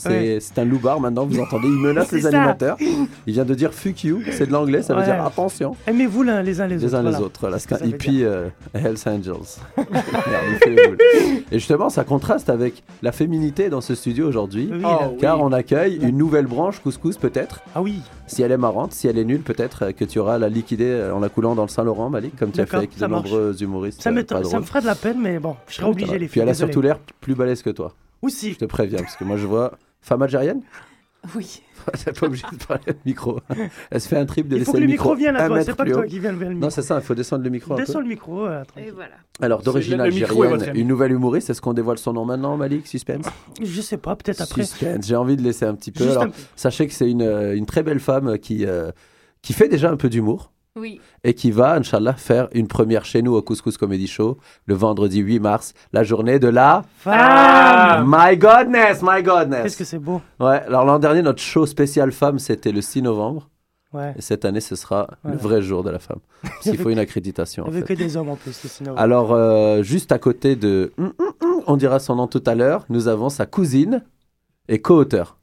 [0.00, 2.28] C'est c'est un loupard maintenant, vous entendez, il menace les ça.
[2.28, 2.76] animateurs.
[2.80, 5.06] Il vient de dire fuck you, c'est de l'anglais, ça veut Ouais.
[5.06, 5.76] dire attention.
[5.86, 6.30] Aimez-vous les
[6.60, 6.94] uns les, Les autres.
[6.96, 9.58] uns les autres, voilà, c'est un hippie euh, Hells Angels.
[10.66, 11.44] Les.
[11.52, 14.68] Et justement, ça contraste avec la féminité dans ce studio aujourd'hui.
[14.72, 15.16] Oui, Oh, oui.
[15.20, 17.60] Car on accueille une nouvelle branche, couscous peut-être.
[17.74, 20.38] Ah oui, Si elle est marrante, si elle est nulle, peut-être euh, que tu auras
[20.38, 22.96] la liquider euh, en la coulant dans le Saint-Laurent, Malik, comme tu as fait avec
[22.98, 23.24] de marche.
[23.30, 24.02] nombreux humoristes.
[24.02, 26.12] ça, euh, me, pas ça me ferait de la peine, mais bon, je serais obligé
[26.12, 26.42] les Puis filles.
[26.42, 27.92] elle a surtout l'air plus balèze que toi.
[28.22, 28.52] Aussi.
[28.52, 29.72] Je te préviens, parce que moi je vois.
[30.02, 30.62] Femme algérienne
[31.36, 31.62] Oui.
[32.04, 33.40] T'es pas obligé de parler au micro.
[33.90, 35.46] Elle se fait un trip de Il laisser faut que le le micro vienne à
[35.48, 36.70] toi, c'est pas toi qui viens vers le Non, micro.
[36.70, 37.84] c'est ça, il faut descendre le micro un peu.
[37.84, 38.46] Descends le micro.
[38.46, 39.14] euh, Et voilà.
[39.40, 42.86] Alors, d'origine Le micro algérienne, une nouvelle humoriste, est-ce qu'on dévoile son nom maintenant, Malik?
[42.86, 43.26] Suspense?
[43.62, 44.62] Je sais pas, peut-être après.
[44.64, 46.04] Suspense, j'ai envie de laisser un petit peu.
[46.04, 48.90] Juste Alors, un- sachez que c'est une, euh, une très belle femme qui, euh,
[49.42, 51.00] qui fait déjà un peu d'humour Oui.
[51.24, 55.18] et qui va, Inch'Allah, faire une première chez nous au Couscous Comedy Show le vendredi
[55.20, 56.82] 8 mars, la journée de la...
[56.98, 60.20] Femme My godness, my godness Qu'est-ce que c'est beau.
[60.38, 63.48] Ouais, alors l'an dernier, notre show spécial femme, c'était le 6 novembre.
[63.92, 64.14] Ouais.
[64.16, 66.20] Et cette année, ce sera le vrai jour de la femme.
[66.42, 67.64] Parce qu'il faut une accréditation.
[67.68, 68.96] Il n'y que des hommes en plus, sinon.
[68.96, 70.92] Alors, euh, juste à côté de...
[70.96, 74.04] hum, hum, hum, on dira son nom tout à l'heure, nous avons sa cousine
[74.68, 75.36] et co-auteur.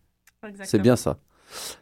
[0.64, 1.18] C'est bien ça.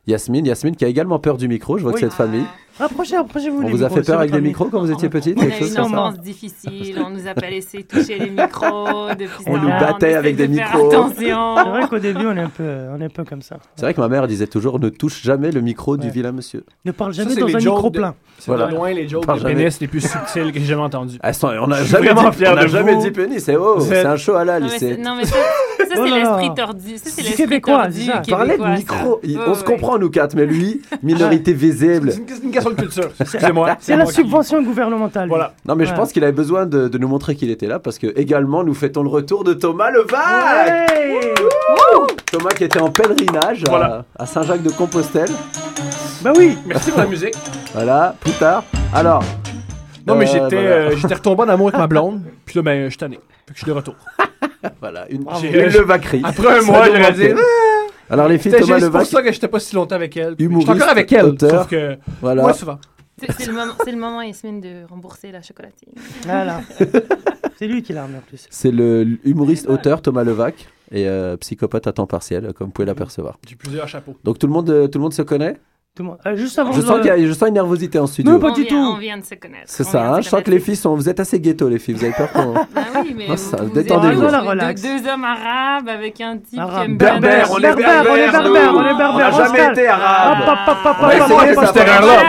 [0.08, 2.02] Yasmine, Yasmine qui a également peur du micro, je vois Oui.
[2.02, 2.45] que cette famille.
[2.77, 3.61] Rapprochez, approchez-vous.
[3.63, 4.49] On vous a fait c'est peur avec ami.
[4.49, 7.33] micros quand vous étiez petite On quelque a eu une enfance difficile, on nous a
[7.33, 10.87] pas laissé toucher les micros depuis On nous battait avec de des micros.
[10.89, 11.55] Attention.
[11.57, 13.57] C'est vrai qu'au début, on est un peu, on est un peu comme ça.
[13.77, 16.65] C'est vrai que ma mère disait toujours ne touche jamais le micro du vilain monsieur.
[16.83, 18.13] Ne parle jamais c'est dans un micro plein.
[18.39, 19.55] C'est loin les jokes Par de jamais.
[19.55, 21.17] pénis les plus subtils que j'ai jamais entendus.
[21.31, 23.01] Sont- on n'a jamais, dit, fier on a de jamais vous.
[23.03, 25.35] dit pénis, c'est oh, c'est un show mais c'est- c'est non, mais ça,
[25.77, 26.17] c'est Oh là.
[26.17, 26.97] l'esprit tordu.
[26.97, 28.29] Ça, c'est C'est l'esprit québécois, tordu c'est.
[28.29, 32.11] Parler de micro, on se comprend nous quatre, mais lui, minorité visible.
[32.66, 33.09] C'est c'est de culture.
[33.19, 33.77] Excusez-moi.
[33.80, 35.27] C'est la moi qui- subvention gouvernementale.
[35.30, 35.53] Voilà.
[35.67, 37.97] Non, mais je pense qu'il avait besoin de, de nous montrer qu'il était là parce
[37.97, 40.89] que également nous fêtons le retour de Thomas Levac.
[40.89, 41.33] Ouais
[42.31, 44.05] Thomas qui était en pèlerinage à- Voilà.
[44.17, 45.30] à, Saint-Jacques-de-Compostelle.
[46.21, 46.58] Bah oui.
[46.66, 47.36] Merci pour la musique.
[47.73, 48.63] Voilà, plus tard.
[48.93, 49.23] Alors.
[50.08, 50.70] Non, mais euh, j'étais voilà.
[50.76, 52.21] euh, j'étais retombé en amour avec ma blonde.
[52.45, 53.15] Puis là, ben, je suis tanné.
[53.47, 53.95] Fait que je suis de retour.
[54.82, 56.26] Voilà, une, une.
[56.26, 57.27] Après un mois, j'aurais dit.
[58.10, 60.36] Alors les filles, Thomas juste pour ça que j'étais pas si longtemps avec elle.
[60.39, 61.26] Humoriste, J'étais encore avec elle.
[61.26, 61.52] auteur.
[61.61, 61.98] Sauf que.
[62.21, 62.42] voilà.
[62.43, 62.80] Moi, souvent.
[63.17, 65.93] C'est c'est le, moment- c'est le moment, Yasmine, de rembourser la chocolatine.
[66.23, 66.61] Voilà.
[67.58, 68.45] C'est lui qui l'a remis en plus.
[68.49, 72.86] C'est le humoriste auteur Thomas Levac et euh, psychopathe à temps partiel, comme vous pouvez
[72.86, 73.39] l'apercevoir.
[73.48, 74.17] J'ai plusieurs chapeaux.
[74.26, 75.55] Donc tout le monde, euh, tout le monde se connaît?
[75.95, 77.54] Tout le monde- euh, juste avant Je de- sens, qu'il y a- je sens une
[77.54, 78.30] nervosité en studio.
[78.33, 78.76] Non, pas on du vient, tout.
[78.95, 79.64] On vient de se connaître.
[79.67, 80.16] C'est ça.
[80.16, 80.94] Hein je sens que les filles sont.
[80.94, 81.94] Vous êtes assez ghetto, les filles.
[81.95, 82.54] Vous avez peur qu'on.
[82.76, 84.20] Ah oui, mais Non, vous, ça, vous détendez-vous.
[84.20, 84.82] Voilà, deux- relax.
[84.82, 86.73] Deux, hommes arabes avec un type Arabe.
[86.80, 89.32] qui aime bien Berbère, on est berbère, on est berbère, on est berbère, On n'a
[89.32, 90.38] jamais été arabe.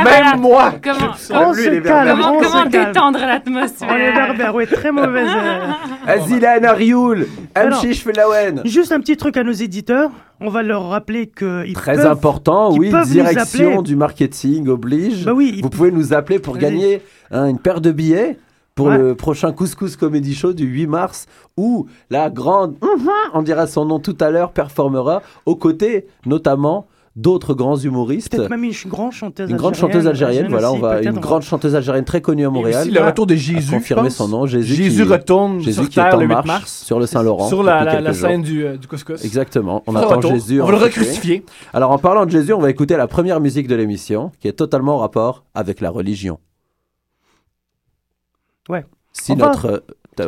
[0.04, 0.72] Même moi.
[0.82, 5.28] Comment, comment, détendre l'atmosphère On est berbère, oui, très mauvaise.
[5.28, 5.72] euh.
[6.06, 7.26] Azilan Arioul.
[7.54, 8.62] Amchish Felawen.
[8.64, 10.10] Juste un petit truc à nos éditeurs.
[10.40, 12.06] On va leur rappeler qu'ils Très peuvent...
[12.06, 15.24] important, oui, direction du marketing oblige.
[15.24, 18.38] Bah oui, Vous pouvez nous appeler pour gagner hein, une paire de billets
[18.74, 18.98] pour Ouais.
[18.98, 21.26] le prochain Couscous Comedy Show du 8 mars
[21.56, 26.86] où la grande, Mhm, on dira son nom tout à l'heure, performera aux côtés notamment
[27.16, 28.30] d'autres grands humoristes.
[28.30, 31.74] Peut-être même une grande chanteuse Une grande chanteuse algérienne, voilà, on va une grande chanteuse
[31.74, 32.82] algérienne très connue à Et Montréal.
[32.82, 33.70] aussi le retour de a Jésus.
[33.70, 34.74] confirmé je son nom, Jésus.
[34.74, 36.82] Jésus qui, retourne Jésus sur qui est terre en le 8 marche mars.
[36.84, 39.24] sur le Saint-Laurent Sur la, scène du, euh, du couscous.
[39.24, 40.32] Exactement, on attend retour.
[40.32, 40.60] Jésus.
[40.60, 41.44] On va le recrucifier.
[41.72, 44.52] Alors en parlant de Jésus, on va écouter la première musique de l'émission qui est
[44.52, 46.38] totalement en rapport avec la religion.
[48.68, 48.84] Ouais.
[49.12, 49.78] Si notre euh,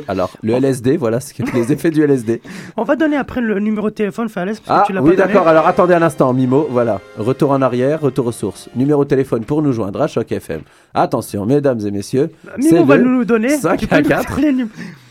[0.08, 2.40] alors le LSD, voilà ce que- les effets du LSD.
[2.76, 5.10] On va donner après le numéro de téléphone, Falaise, parce Ah que tu l'as oui
[5.16, 5.32] pas donné.
[5.34, 5.48] d'accord.
[5.48, 6.66] Alors attendez un instant, Mimo.
[6.70, 8.68] Voilà, retour en arrière, retour aux sources.
[8.76, 10.60] Numéro de téléphone pour nous joindre à Choc FM.
[10.94, 13.50] Attention, mesdames et messieurs, Mimo c'est va le nous le donner.
[13.56, 14.28] 5 Tu peux à nous 4.
[14.34, 14.68] faire les num-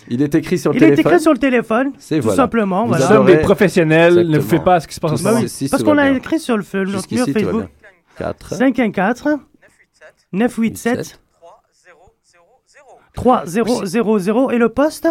[0.09, 1.11] Il est écrit sur le Il est téléphone.
[1.11, 2.37] écrit sur le téléphone, C'est tout voilà.
[2.37, 2.83] simplement.
[2.83, 3.07] Vous Voilà.
[3.07, 4.13] sommes des professionnels.
[4.15, 4.49] Ne Exactement.
[4.49, 5.41] faites pas ce qui se passe en ce Bah moment.
[5.43, 5.49] oui.
[5.49, 7.69] Si, Parce qu'on a écrit sur le notre mur Facebook bien.
[8.17, 9.37] 4 514
[10.31, 11.19] 987
[13.17, 15.07] 3000 et le poste?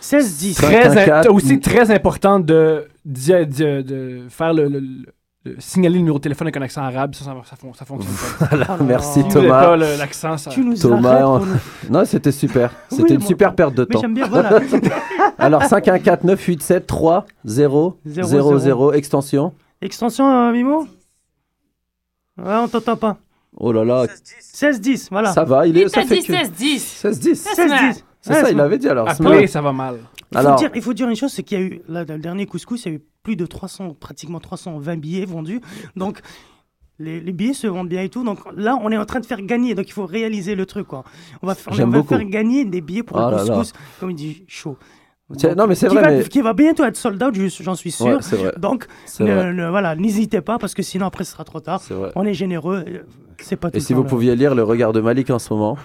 [0.00, 0.54] 1610.
[0.54, 1.30] Cinq, Très un, in- quatre.
[1.32, 5.04] aussi très important de, de, de- de faire le, le- le-
[5.44, 7.14] le- signaler le numéro de téléphone avec un accent arabe.
[7.14, 8.48] Ça, ça, ça, ça fonctionne pas.
[8.52, 9.22] Oh là Merci.
[9.22, 9.60] Si Thomas.
[9.64, 10.50] pas le- l'accent, ça.
[10.50, 11.46] Tu nous Thomas, on-
[11.90, 12.70] Non, c'était super.
[12.90, 14.00] C'était Oui, une moi- super perte de Mais temps.
[14.00, 14.60] j'aime bien, voilà.
[15.38, 19.52] Alors 514 987 3 0 0 0 extension.
[19.82, 20.86] Extension, euh, Mimo?
[22.38, 23.16] Ouais, on t'entend pas.
[23.60, 25.32] Oh là là, 1610, voilà.
[25.32, 26.78] ça va, il est Il ça fait dit que 16-10.
[26.78, 27.28] 16 10.
[27.46, 28.04] 1610.
[28.20, 29.08] C'est ça, il avait dit alors.
[29.08, 29.96] Après, ça va mal.
[30.30, 32.04] Il faut, Alors- dire, il faut dire une chose, c'est qu'il y a eu, là,
[32.04, 35.60] dans le dernier couscous, il y a eu plus de 300, pratiquement 320 billets vendus.
[35.96, 36.20] Donc,
[36.98, 38.24] les, les billets se vendent bien et tout.
[38.24, 39.74] Donc là, on est en train de faire gagner.
[39.74, 41.04] Donc, il faut réaliser le truc, quoi.
[41.42, 43.54] On va, on va faire gagner des billets pour Oh le là là.
[43.56, 44.76] couscous, comme il dit, chaud.
[45.36, 46.24] Tiens, non, mais c'est qui, vrai, va, mais.
[46.24, 48.06] qui va bientôt être sold out, je- j'en suis sûr.
[48.06, 48.52] Ouais, c'est vrai.
[48.58, 49.52] Donc, C'est ne- vrai.
[49.52, 51.82] ne- voilà, n'hésitez pas parce que sinon après ce sera trop tard.
[52.16, 53.02] On est généreux, euh,
[53.40, 55.76] c'est pas tout Et si vous pouviez lire le regard de Malik en ce moment,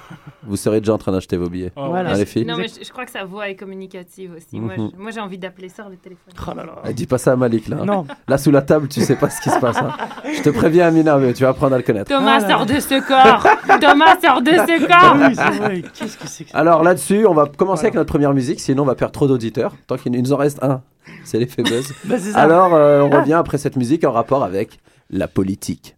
[0.43, 1.71] vous serez déjà en train d'acheter vos billets.
[1.75, 2.13] Oh, Voilà.
[2.15, 4.59] Les filles Non, mais je, je crois que sa voix est communicative aussi.
[4.59, 4.91] Moi, Mhm.
[4.97, 6.33] moi, j'ai envie d'appeler ça le téléphone.
[6.47, 6.75] Oh là là.
[6.89, 7.77] Eh, dis pas ça à Malik là.
[7.81, 7.85] hein.
[7.85, 9.77] Non, Là sous la table, tu sais pas ce qui se passe.
[9.77, 9.91] hein.
[10.35, 12.09] Je te préviens, Amina, mais tu vas apprendre à le connaître.
[12.09, 12.65] Thomas, Ah là.
[12.65, 13.47] de ce corps
[13.79, 15.81] Thomas, sors de ce corps oui, c'est vrai.
[15.93, 17.87] Qu'est-ce que c'est que ça Alors là-dessus, on va commencer Voilà.
[17.87, 19.73] avec notre première musique, sinon on va perdre trop d'auditeurs.
[19.87, 20.81] Tant qu'il nous en reste un,
[21.23, 21.93] c'est l'effet buzz.
[22.05, 22.15] Bah.
[22.35, 24.79] Alors euh, on revient après cette musique en rapport avec
[25.09, 25.95] la politique.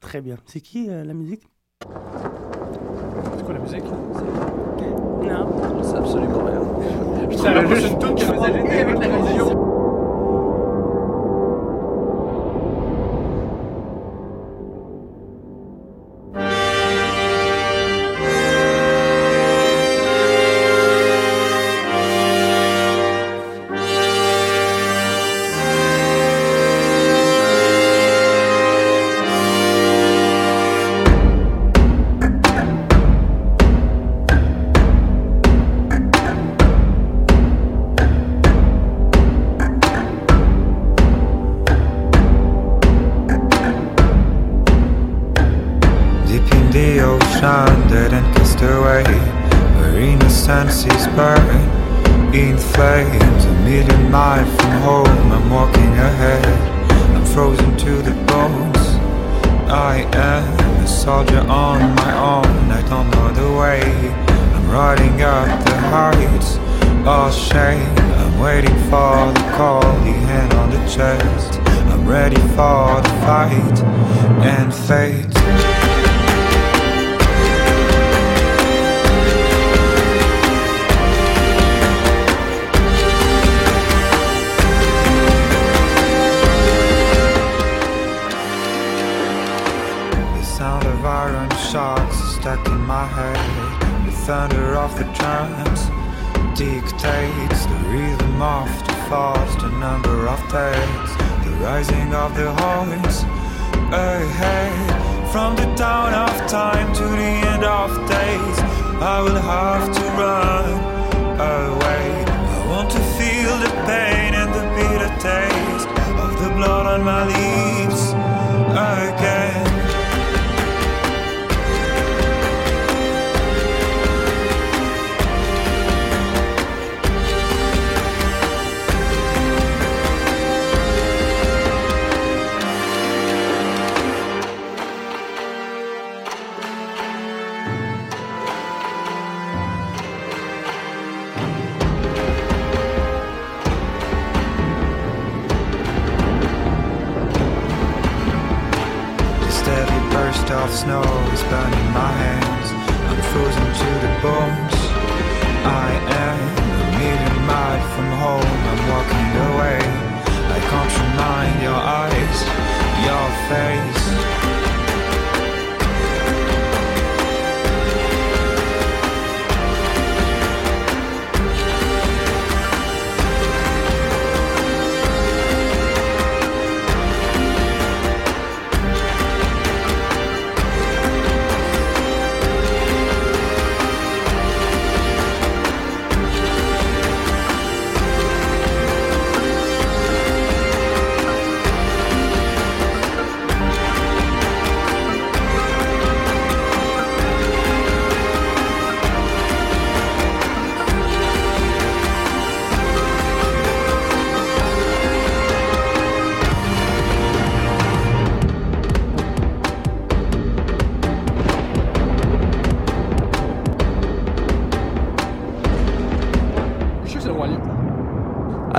[0.00, 0.36] Très bien.
[0.46, 1.42] C'est qui euh, la musique?
[3.36, 3.84] C'est quoi la musique?
[3.84, 5.82] Non.
[5.82, 6.62] C'est absolument rien.
[7.36, 9.29] Ça rapproche une tune qui faisait juste avec la religion.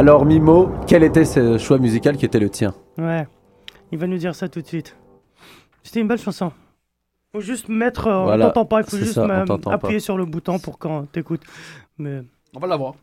[0.02, 3.28] Alors Mimo, quel était ce choix musical qui était le tien Ouais.
[3.92, 4.96] Il va nous dire ça tout de suite.
[5.84, 6.52] C'était une belle chanson.
[7.32, 8.08] Faut juste mettre.
[8.08, 9.26] euh, Voilà, on t'entend pas, il faut juste ça,
[9.70, 10.00] appuyer pas.
[10.00, 11.44] sur le bouton pour quand t'écoutes.
[12.00, 12.24] Mais
[12.56, 12.96] On va l'avoir.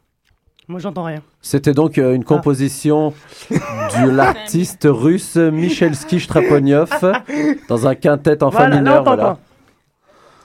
[0.67, 1.23] moi, j'entends rien.
[1.41, 3.15] C'était donc euh, une composition
[3.51, 6.91] de l'artiste russe Michelsky Straponiov
[7.69, 9.05] dans un quintet en fa voilà, là, mineur.
[9.05, 9.39] Voilà.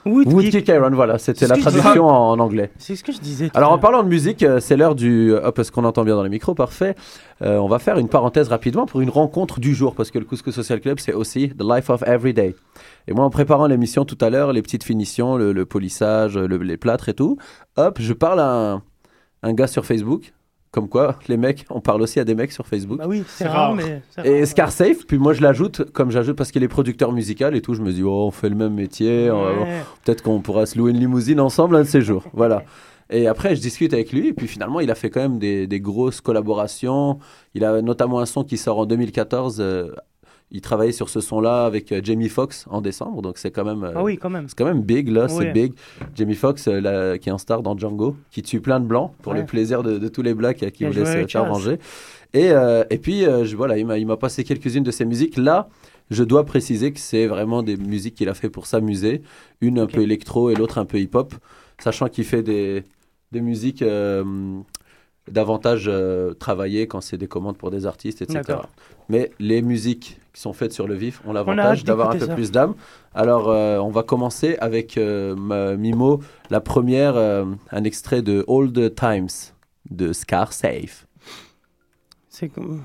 [0.04, 0.68] Woodkick.
[0.68, 2.70] Iron, voilà, c'était la traduction en, anglais.
[2.78, 3.50] C'est ce que je disais.
[3.54, 5.32] Alors en parlant de musique, euh, c'est l'heure du...
[5.32, 6.54] Hop, est-ce qu'on entend bien dans les micros?
[6.54, 6.94] Parfait.
[7.42, 10.24] Euh, on va faire une parenthèse rapidement pour une rencontre du jour, parce que le
[10.24, 12.54] Couscous Social Club, c'est aussi The Life of Everyday.
[13.08, 16.56] Et moi, en préparant l'émission tout à l'heure, les petites finitions, le, le polissage, le-
[16.58, 17.36] les plâtres et tout,
[17.76, 18.82] hop, je parle à un,
[19.42, 20.32] un gars sur Facebook,
[20.74, 22.98] comme quoi, les mecs, on parle aussi à des mecs sur Facebook.
[22.98, 23.74] Bah oui, c'est rare, rare.
[23.76, 24.02] mais.
[24.24, 24.46] Et rare.
[24.48, 27.80] Scarsafe, puis moi je l'ajoute, comme j'ajoute parce qu'il est producteur musical et tout, je
[27.82, 29.30] me dis, oh, on fait le même métier,
[30.04, 32.24] peut-être qu'on pourra se louer une limousine ensemble un de ces jours.
[32.32, 32.64] Voilà.
[33.08, 35.68] Et après, je discute avec lui, et puis finalement, il a fait quand même des,
[35.68, 37.18] des grosses collaborations.
[37.54, 39.58] Il a notamment un son qui sort en 2014.
[39.60, 39.92] euh,
[40.54, 43.82] il travaillait sur ce son-là avec euh, Jamie Foxx en décembre, donc c'est quand même.
[43.82, 44.48] euh, Ah oui, quand même.
[44.48, 45.72] C'est quand même big, là, c'est big.
[46.14, 49.32] Jamie Foxx, euh, qui est un star dans Django, qui tue plein de blancs pour
[49.32, 49.40] Ouais.
[49.40, 51.48] le plaisir de, de tous les blacks qui voulaient se faire Chaz.
[51.48, 51.78] venger.
[52.32, 52.50] Et,
[52.90, 55.36] et puis, je, voilà, il m'a passé quelques-unes de ses musiques.
[55.36, 55.68] Là,
[56.10, 59.22] je dois préciser que c'est vraiment des musiques qu'il a fait pour s'amuser.
[59.60, 61.34] Une un peu électro et l'autre un peu hip-hop,
[61.78, 62.84] sachant qu'il fait des,
[63.32, 63.82] des musiques
[65.30, 68.58] davantage euh, travaillées quand c'est des commandes pour des artistes, etc.
[69.08, 72.34] Mais les musiques qui sont faites sur le vif ont l'avantage d'avoir un peu ça.
[72.34, 72.74] plus d'âme.
[73.14, 79.52] Alors, euh, on va commencer avec euh, Mimo, la première, un extrait de Old Times
[79.90, 81.06] de Scar Safe.
[82.28, 82.82] C'est comme.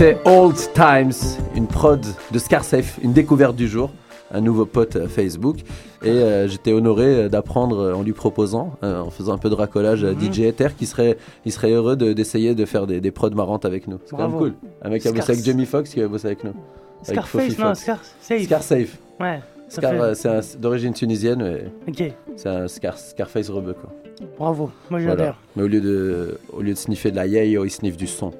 [0.00, 1.12] C'était Old Times,
[1.54, 2.00] une prod
[2.32, 3.90] de Scarsafe, une découverte du jour,
[4.32, 5.58] un nouveau pote euh, Facebook.
[6.02, 9.54] Et euh, j'étais honoré euh, d'apprendre en lui proposant, euh, en faisant un peu de
[9.54, 10.32] racolage à Mhm.
[10.32, 13.66] DJ Ether, qui serait, il serait heureux de- d'essayer de, faire des, des prods marrantes
[13.66, 13.98] avec nous.
[14.06, 14.54] C'est quand même cool.
[14.80, 16.54] Un mec qui a bossé avec Jamie Foxx qui a bossé avec nous.
[17.02, 17.80] Scarface, non, Fox.
[17.80, 18.14] Scarface.
[18.44, 18.96] Scarsafe.
[19.20, 23.92] Ouais, Scar, fait- c'est d'origine tunisienne, mais Ok, c'est un Scar, Scarface rebeu quoi.
[24.38, 24.70] bravo.
[24.88, 25.08] Moi, Voilà.
[25.18, 25.34] j'adore.
[25.56, 28.32] Mais au lieu, de, au lieu de sniffer de la yay, il sniffe du son.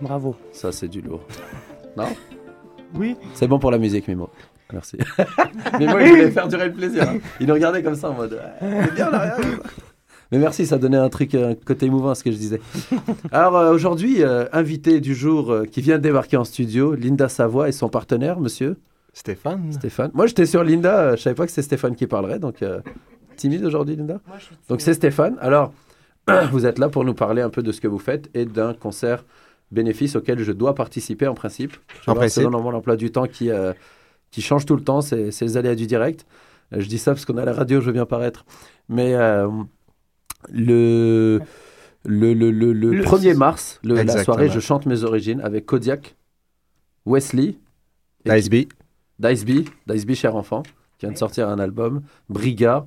[0.00, 0.36] Bravo.
[0.52, 1.20] Ça, c'est du lourd.
[2.94, 4.30] Oui, C'est bon pour la musique, Mimo.
[4.72, 4.98] Merci.
[5.78, 7.08] Mimo, il voulait faire durer le plaisir.
[7.08, 7.18] hein.
[7.38, 8.40] Il nous regardait comme ça en mode.
[8.60, 9.58] C'est bien, là, rien.
[10.32, 12.60] Mais merci, ça donnait un truc, un côté émouvant à ce que je disais.
[13.30, 17.28] Alors euh, aujourd'hui, euh, invité du jour euh, qui vient de débarquer en studio, Linda
[17.28, 18.76] Savoie et son partenaire, monsieur
[19.12, 20.10] Stéphane Stéphane.
[20.14, 22.80] Moi, j'étais sur Linda, euh, je savais pas que c'était Stéphane qui parlerait, donc euh,
[23.36, 25.36] timide aujourd'hui, Linda Moi, je suis Donc c'est Stéphane.
[25.40, 25.72] Alors,
[26.52, 28.74] vous êtes là pour nous parler un peu de ce que vous faites et d'un
[28.74, 29.24] concert
[29.70, 31.72] bénéfice auquel je dois participer en principe.
[32.04, 32.42] Je En vois, principe.
[32.44, 33.72] Selon mon emploi du temps qui, euh,
[34.30, 36.26] qui change tout le temps, c'est c'est les aléas du direct.
[36.72, 38.44] Euh, je dis ça parce qu'on a la radio, je bien paraître.
[38.88, 39.48] Mais euh,
[40.50, 41.40] le,
[42.04, 45.66] le, le, le, le Le- 1er mars, le- la soirée, je chante mes origines avec
[45.66, 46.16] Kodiak,
[47.06, 47.56] Wesley,
[48.24, 48.64] B.
[49.18, 49.50] Dice B,
[49.86, 50.62] Dice B, cher enfant,
[50.98, 52.84] qui vient de sortir un album, Briga,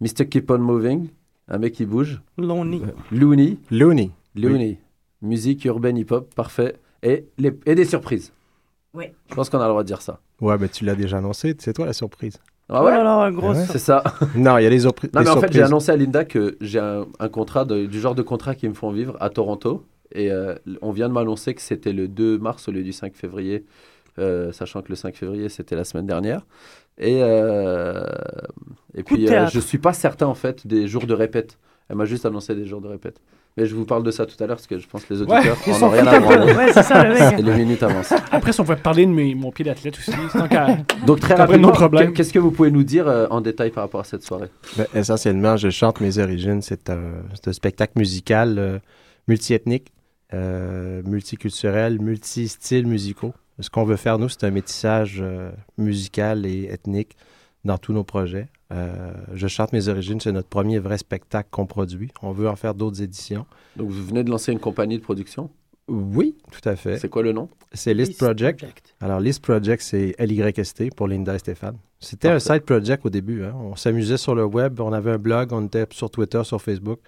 [0.00, 0.26] Mr.
[0.28, 1.08] Keep On Moving,
[1.48, 2.82] un mec qui bouge, Lonely.
[3.12, 4.10] Looney, Looney.
[4.34, 4.78] Looney,
[5.22, 8.32] musique urbaine hip-hop, parfait, et, les, et des surprises.
[8.94, 9.06] Oui.
[9.30, 10.20] Je pense qu'on a le droit de dire ça.
[10.40, 12.38] Ouais, mais tu l'as déjà annoncé, c'est toi la surprise.
[12.68, 13.56] Ah Oh ouais là, grosse.
[13.58, 14.02] Ouais C'est ça.
[14.36, 15.52] non, il y a les, surpri- Non, les mais en fait, surprises.
[15.56, 18.68] j'ai annoncé à Linda que j'ai un, un contrat, de- du genre de contrat qui
[18.68, 19.84] me font vivre à Toronto.
[20.14, 23.14] Et euh, on vient de m'annoncer que c'était le 2 mars au lieu du 5
[23.14, 23.64] février,
[24.18, 26.44] euh, sachant que le 5 février, c'était la semaine dernière.
[26.98, 28.04] Et, euh,
[28.94, 31.58] et puis, euh, je suis pas certain, en fait, des jours de répète.
[31.88, 33.20] Elle m'a juste annoncé des jours de répète.
[33.56, 35.22] Mais je vous parle de ça tout à l'heure parce que je pense que les
[35.22, 36.26] Ouais, auditeurs Ils en ont rien à un peu.
[36.36, 36.52] branler.
[36.54, 37.38] Ouais, c'est ça, le mec.
[37.38, 38.14] Et les minutes avancent.
[38.30, 40.48] Après, si on pouvait parler de mes, mon pied d'athlète aussi, tant
[41.06, 42.12] Donc très Après, rapidement, nos problèmes.
[42.14, 44.48] qu'est-ce que vous pouvez nous dire euh, en détail par rapport à cette soirée?
[44.78, 46.62] Ben, essentiellement, je chante mes origines.
[46.62, 47.00] C'est un,
[47.34, 48.78] c'est un spectacle musical euh,
[49.28, 49.92] multiethnique,
[50.32, 53.34] euh, multiculturel, multi-styles musicaux.
[53.60, 57.16] Ce qu'on veut faire, nous, c'est un métissage euh, musical et ethnique
[57.66, 58.48] dans tous nos projets.
[58.72, 62.10] Euh, je chante mes origines, c'est notre premier vrai spectacle qu'on produit.
[62.22, 63.44] On veut en faire d'autres éditions.
[63.76, 65.50] Donc vous venez de lancer une compagnie de production?
[65.88, 66.96] Oui, tout à fait.
[66.98, 67.48] C'est quoi le nom?
[67.72, 68.64] C'est List Project.
[69.00, 71.76] Alors, List Project, c'est LYST pour Linda et Stéphane.
[71.98, 73.44] C'était un side project au début.
[73.44, 73.52] hein.
[73.56, 77.00] On s'amusait sur le web, on avait un blog, on était sur Twitter, sur Facebook.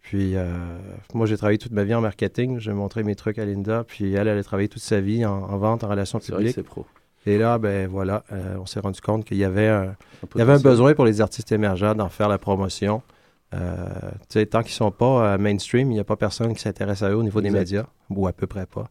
[0.00, 0.52] Puis, euh,
[1.14, 2.58] moi, j'ai travaillé toute ma vie en marketing.
[2.58, 3.84] J'ai montré mes trucs à Linda.
[3.86, 6.42] Puis, elle, elle a travaillé toute sa vie en, en vente, en relations C'est vrai
[6.44, 6.54] que publiques.
[6.56, 6.86] c'est pro.
[7.26, 9.84] Et là, ben voilà, euh, on s'est rendu compte qu'il y avait un, Un
[10.34, 10.62] il y avait un potentiel.
[10.62, 13.02] besoin pour les artistes émergents d'en faire la promotion.
[13.54, 13.86] Euh,
[14.50, 17.16] tant qu'ils sont pas euh, mainstream, il n'y a pas personne qui s'intéresse à eux
[17.16, 17.60] au niveau des Exact.
[17.60, 18.88] médias, ou à peu près pas.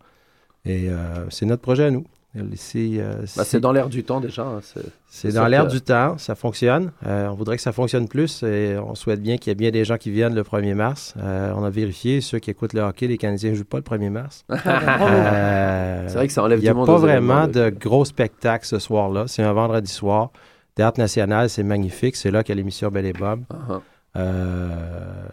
[0.65, 2.05] Et euh, c'est notre projet à nous.
[2.33, 4.43] Euh, Bah, c'est dans l'air du temps déjà.
[4.43, 4.61] hein,
[5.09, 6.91] c'est- dans l'air que- du temps, ça fonctionne.
[7.05, 9.69] Euh, on voudrait que ça fonctionne plus et on souhaite bien qu'il y ait bien
[9.71, 11.13] des gens qui viennent le 1er mars.
[11.21, 13.83] Euh, on a vérifié, ceux qui écoutent le hockey, les Canadiens ne jouent pas le
[13.83, 14.45] 1er mars.
[14.65, 16.87] Euh, C'est vrai que ça enlève il n'y a du monde.
[16.87, 19.25] pas vraiment de gros spectacles ce soir-là.
[19.27, 20.31] C'est un vendredi soir.
[20.75, 22.15] Théâtre national, c'est magnifique.
[22.15, 23.41] C'est là qu'il y a l'émission Belle et Bob.
[23.49, 23.81] Ah, ah.
[24.17, 24.69] Euh,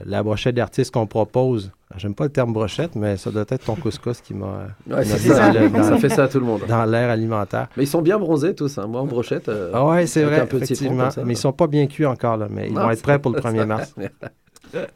[0.05, 3.75] la brochette d'artistes qu'on propose, j'aime pas le terme brochette, mais ça doit être ton
[3.75, 5.53] couscous qui m'a Ouais, c'est ça.
[5.53, 6.61] le- dans ça fait ça à tout le monde.
[6.69, 7.67] dans l'air alimentaire.
[7.77, 8.79] Mais ils sont bien bronzés tous.
[8.79, 8.87] hein.
[8.87, 9.49] Moi en brochette.
[9.49, 11.11] euh, Ah ouais, c'est vrai, effectivement.
[11.11, 11.25] ça.
[11.25, 13.33] mais ils sont pas bien cuits encore, là, mais ils Non, vont être prêts pour
[13.33, 13.49] le ça.
[13.51, 13.95] 1er mars.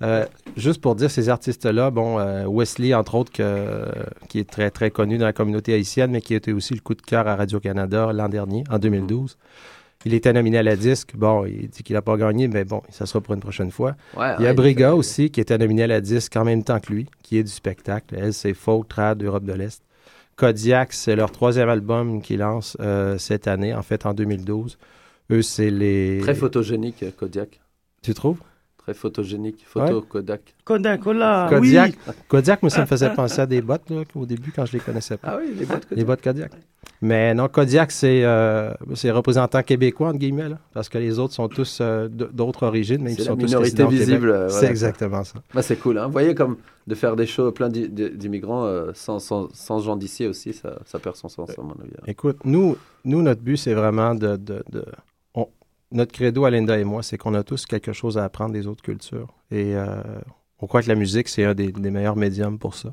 [0.02, 3.86] Euh, juste pour dire, ces artistes-là, bon, euh, Wesley, entre autres, que-
[4.28, 6.80] qui est très, très connu dans la communauté haïtienne, mais qui a été aussi le
[6.80, 9.38] coup de cœur à Radio-Canada l'an dernier, en 2012.
[10.04, 11.12] Il était nominé à la disque.
[11.14, 13.94] Bon, il dit qu'il n'a pas gagné, mais bon, ça sera pour une prochaine fois.
[14.16, 16.44] Ouais, Il y a ouais, Briga fait- aussi, qui était nominé à la disque en
[16.44, 18.14] même temps que lui, qui est du spectacle.
[18.18, 19.82] Elle, c'est folk, trad, Europe de l'Est.
[20.36, 24.78] Kodiak, c'est leur troisième album qu'ils lancent euh, cette année, en fait en 2012.
[25.30, 26.18] Eux, c'est les...
[26.22, 27.60] Très photogénique, Kodiak.
[28.02, 28.38] Tu trouves?
[28.78, 29.62] Très photogénique.
[29.64, 30.54] Photo Kodak.
[30.64, 32.12] Kodak, oh là, Kodiak, oui.
[32.26, 34.80] Kodiak, moi, ça me faisait penser à des bottes, là, au début, quand je les
[34.80, 35.28] connaissais pas.
[35.34, 36.06] Ah oui, les boîtes Les Kodak.
[36.06, 36.50] bottes Kodiak.
[37.04, 38.72] Mais non, Kodiak, c'est euh,
[39.12, 43.08] représentant québécois, entre guillemets, là, parce que les autres sont tous euh, d'autres origines, même
[43.14, 45.42] C'est s'ils la sont tous minorité visible, euh, C'est exactement ça.
[45.52, 45.98] Bah, c'est cool.
[45.98, 46.06] Hein.
[46.06, 49.80] Vous voyez, comme de faire des shows plein d'i- d'i- d'immigrants euh, sans, sans, sans
[49.80, 51.90] gens d'ici aussi, ça, ça perd son sens, à mon avis.
[51.98, 52.04] hein.
[52.06, 54.36] Écoute, nous, nous notre but, c'est vraiment de...
[54.36, 54.84] de- de-
[55.34, 55.48] on-
[55.90, 58.66] notre credo, à Linda et moi, c'est qu'on a tous quelque chose à apprendre des
[58.68, 59.28] autres cultures.
[59.50, 59.86] Et euh,
[60.60, 62.92] on croit que la musique, c'est un des, des meilleurs médiums pour ça.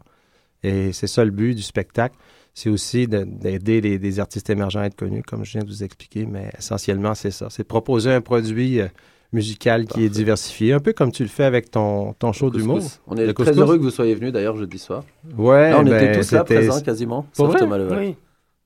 [0.64, 2.16] Et c'est ça le but du spectacle.
[2.54, 5.68] C'est aussi de- d'aider les- des artistes émergents à être connus, comme je viens de
[5.68, 7.48] vous expliquer, mais essentiellement, c'est ça.
[7.50, 8.88] C'est de proposer un produit euh,
[9.32, 12.82] musical qui est diversifié, un peu comme tu le fais avec ton, ton show d'humour.
[13.08, 15.04] On est très heureux que vous soyez venus d'ailleurs jeudi soir.
[15.38, 17.60] Ouais, Là, on ben, était tous là présents quasiment, Pour sauf vrai?
[17.60, 18.00] Thomas Levac.
[18.00, 18.16] Oui.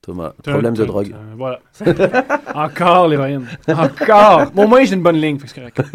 [0.04, 1.10] Thomas, problème de drogue.
[1.12, 1.38] tum, tum.
[1.38, 1.60] Voilà.
[2.56, 3.46] Encore l'héroïne.
[3.70, 4.52] Encore.
[4.54, 5.82] Bon, au moins, j'ai une bonne ligne, c'est correct.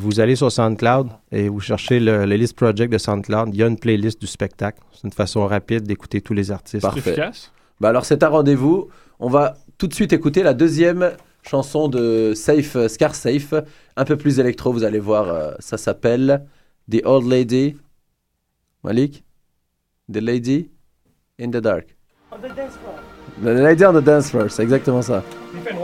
[0.00, 3.50] vous allez sur SoundCloud et vous cherchez le, le list project de SoundCloud.
[3.52, 4.80] Il y a une playlist du spectacle.
[4.92, 6.82] C'est une façon rapide d'écouter tous les artistes.
[6.82, 7.10] Parfait.
[7.10, 7.52] Efficace?
[7.80, 8.88] Bah alors c'est un rendez-vous.
[9.20, 13.54] On va tout de suite écouter la deuxième chanson de Safe, euh, Scar Safe,
[13.96, 16.46] un peu plus électro, vous allez voir, euh, ça s'appelle
[16.90, 17.76] The Old Lady.
[18.82, 19.24] Malik?
[20.10, 20.70] The Lady
[21.40, 21.96] in the Dark.
[22.32, 25.22] The Lady on the Dance Floor, c'est exactement ça.
[25.54, 25.74] Il fait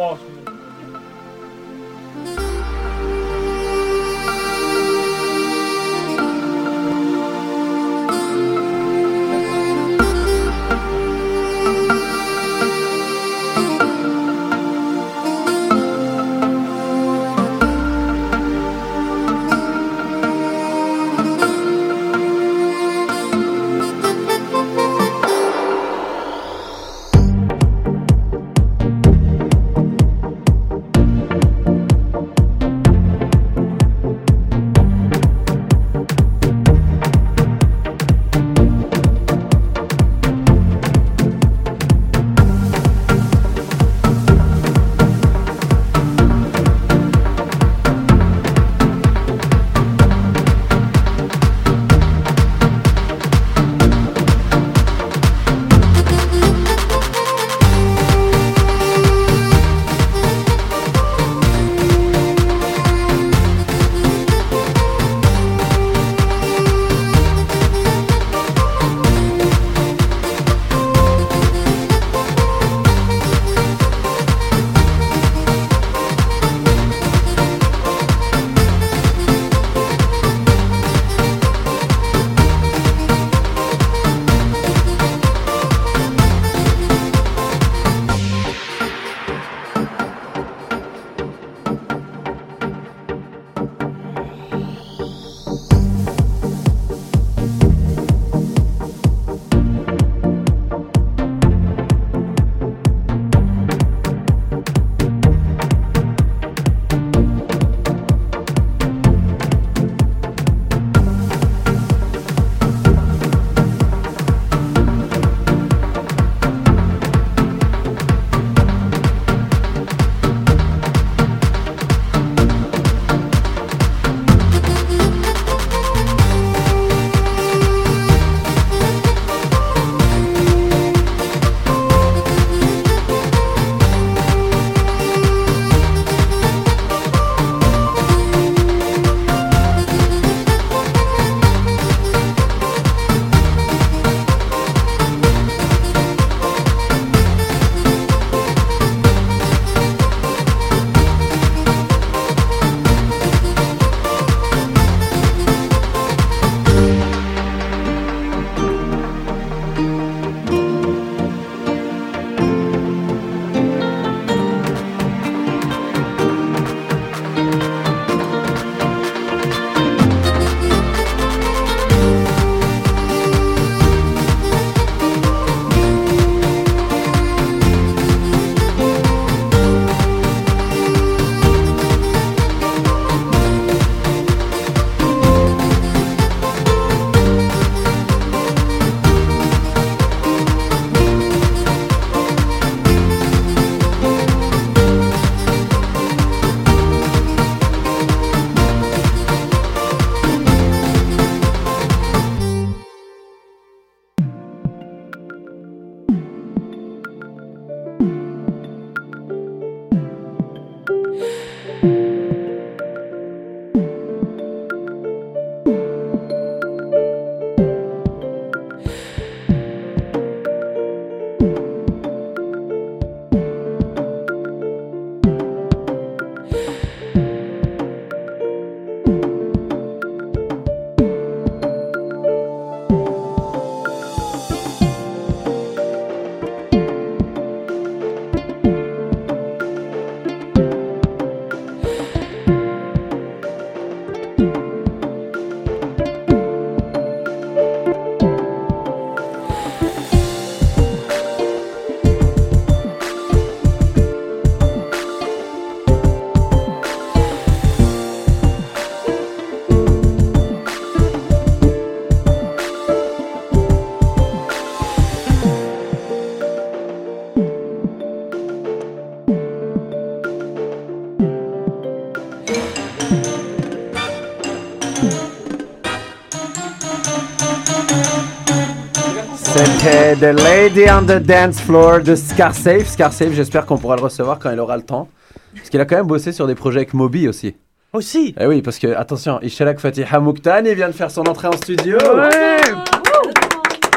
[280.21, 282.87] The Lady on the Dance Floor de Scarsafe.
[282.89, 285.09] Scarsafe, j'espère qu'on pourra le recevoir quand il aura le temps.
[285.55, 287.55] Parce qu'il a quand même bossé sur des projets avec Moby aussi.
[287.93, 288.35] Aussi.
[288.39, 291.53] Eh oui, parce que, attention, Ishalak Fatiha Mouktan, il vient de faire son entrée en
[291.57, 291.97] studio.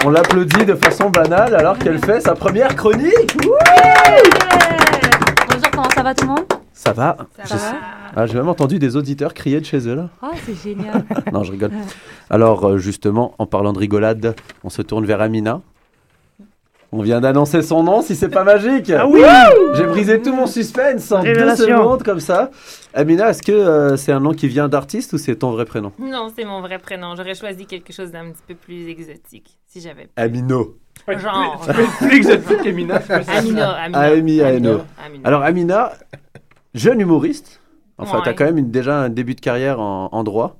[0.05, 3.36] On l'applaudit de façon banale alors qu'elle fait sa première chronique.
[3.43, 3.51] Wouh
[5.49, 6.45] Bonjour, comment ça va tout le monde?
[6.73, 7.62] Ça va Ça va
[8.15, 10.09] Ah, J'ai même entendu des auditeurs crier de chez eux là.
[10.21, 11.03] Oh, c'est génial.
[11.31, 11.71] Non, je rigole.
[12.29, 15.62] Alors, euh, justement, en parlant de rigolade, on se tourne vers Amina.
[16.95, 18.91] On vient d'annoncer son nom, si c'est pas magique.
[18.91, 19.21] Ah oui
[19.73, 21.65] J'ai brisé tout mon suspense en deux Révélation.
[21.65, 22.51] secondes comme ça.
[22.93, 25.91] Amina, est-ce que euh, c'est un nom qui vient d'artiste ou c'est ton vrai prénom?
[25.97, 27.15] Non, c'est mon vrai prénom.
[27.17, 30.10] J'aurais choisi quelque chose d'un petit peu plus exotique, si j'avais pu.
[30.17, 30.75] Amino.
[31.08, 31.65] Genre.
[31.97, 32.60] Plus exotique.
[32.67, 33.71] Amina, Amina.
[33.99, 34.82] Ami Aeno.
[35.03, 35.27] Amina.
[35.27, 35.93] Alors, Amina,
[36.75, 37.60] jeune humoriste.
[37.97, 38.23] Enfin, Ouais.
[38.23, 40.58] tu as quand même une- déjà un début de carrière en, en droit,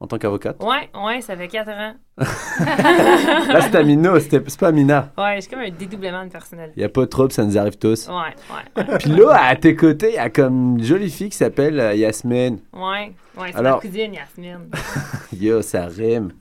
[0.00, 0.56] en tant qu'avocate.
[0.62, 1.94] Ouais, ouais, ça fait 4 ans.
[2.18, 5.12] Là, c'est Amino, c'était- c'est pas Amina.
[5.18, 6.74] Ouais, j'ai comme un dédoublement de personnalité.
[6.76, 8.08] Il n'y a pas trop, ça nous arrive tous.
[8.08, 8.34] Ouais,
[8.82, 11.78] ouais, Puis là, à tes côtés, il y a comme une jolie fille qui s'appelle
[11.78, 12.58] euh, Yasmine.
[12.72, 13.12] ouais.
[13.38, 14.68] Ouais, c'est Alors- ma cousine, Yasmine.
[15.32, 16.32] Yo, ça rime.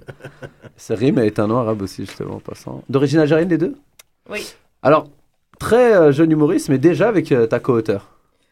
[0.76, 2.84] Ça rime est un nom arabe aussi, justement, en passant.
[2.90, 3.78] D'origine algérienne, les deux?
[4.30, 4.46] Oui.
[4.82, 5.08] Alors,
[5.60, 8.08] très euh, jeune humoriste, mais déjà avec euh, ta co-auteur.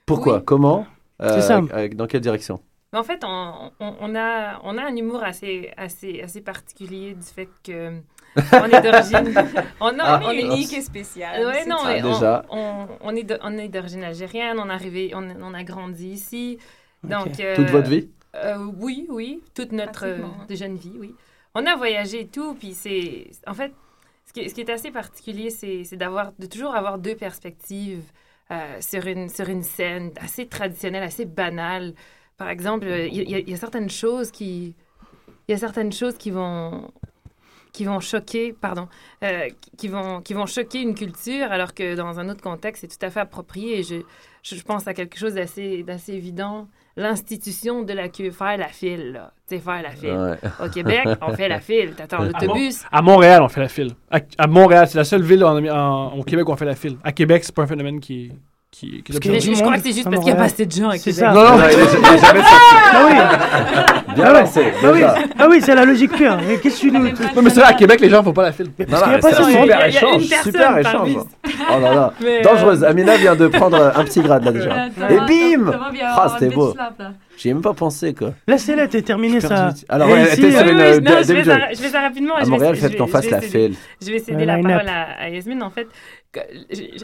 [0.06, 0.38] Pourquoi?
[0.38, 0.44] Oui.
[0.46, 0.86] Comment?
[1.22, 1.58] Euh, C'est ça.
[1.58, 2.60] avec- avec- Dans quelle direction?
[2.98, 7.14] Mais en fait, on, on, on a, on a un humour assez, assez, assez particulier
[7.14, 8.00] du fait que
[8.54, 9.34] on est d'origine.
[9.80, 11.46] On, Ah, on est unique et spécial.
[11.46, 12.46] Ouais, non, Ah, mais on- déjà.
[12.50, 16.08] On, on est de- on est d'origine algérienne, on est arrivé, on, on a grandi
[16.10, 16.58] ici.
[17.04, 18.10] Donc, euh, Toute votre vie?
[18.36, 20.18] euh, Oui, oui, toute notre euh,
[20.50, 21.16] de jeune vie, oui.
[21.56, 23.28] On a voyagé et tout, puis c'est...
[23.46, 23.74] En fait,
[24.26, 28.04] ce qui, est- ce qui est assez particulier, c'est d'avoir, de toujours avoir deux perspectives
[28.52, 31.94] euh, sur, une, sur une scène assez traditionnelle, assez banale.
[32.38, 34.76] Par exemple, il y, a- il y a certaines choses qui...
[35.48, 36.92] Il y a certaines choses qui vont
[37.74, 38.88] qui vont choquer, pardon,
[39.24, 42.98] euh, qui- vont qui vont choquer une culture, alors que dans un autre contexte, c'est
[42.98, 43.84] tout à fait approprié.
[43.84, 43.98] Je,
[44.42, 48.68] je, je pense à quelque chose d'assez d'assez évident, l'institution de la queue, faire la
[48.70, 49.32] file, là.
[49.48, 50.10] Tu sais, faire la file.
[50.18, 50.66] Ouais.
[50.66, 51.94] Au Québec, on fait la file.
[51.96, 52.84] T'attends l'autobus.
[52.92, 53.92] À Montréal, on fait la file.
[54.10, 56.76] À, à Montréal, c'est la seule ville en- en- au Québec où on fait la
[56.76, 56.98] file.
[57.04, 58.32] À Québec, c'est pas un phénomène qui,
[58.80, 59.54] qui, qui est Parce que- Mais observé.
[59.54, 61.12] je, je crois que c'est juste parce qu'il n'y a pas assez de gens C'est
[61.12, 61.32] ça.
[61.32, 62.76] Non, non, est- est jamais sorti.
[62.94, 63.14] Ah oui,
[64.16, 64.40] Bien Ah ouais.
[64.42, 65.02] lancé, ah oui,
[65.40, 66.38] ah oui c'est la logique pure.
[66.50, 67.04] Et Qu'est-ce que tu nous.
[67.04, 68.70] Non, mais c'est vrai, à Québec, les gens font pas la file.
[68.72, 69.50] Parce qu'il a pas monde.
[69.52, 69.90] super Il y a une
[70.22, 71.10] échange, super échange.
[71.46, 72.84] Oh là là, Mais, euh, dangereuse.
[72.84, 74.72] Amina vient de prendre un petit grade là déjà.
[74.72, 75.72] Euh, Et bim
[76.04, 76.74] Ah, c'était beau.
[77.38, 78.32] J'y ai même pas pensé quoi.
[78.48, 79.70] Laissez-la t'es terminé ça.
[79.90, 81.82] Alors, elle ici, était sur euh, Oui, une oui, euh, non, je, vais ça, je
[81.84, 82.36] vais ça rapidement.
[82.36, 83.76] À je vais- Montréal, faites qu'on je fasse vais la file.
[84.04, 85.62] Je vais céder la parole à, à Yasmine.
[85.62, 85.88] En fait,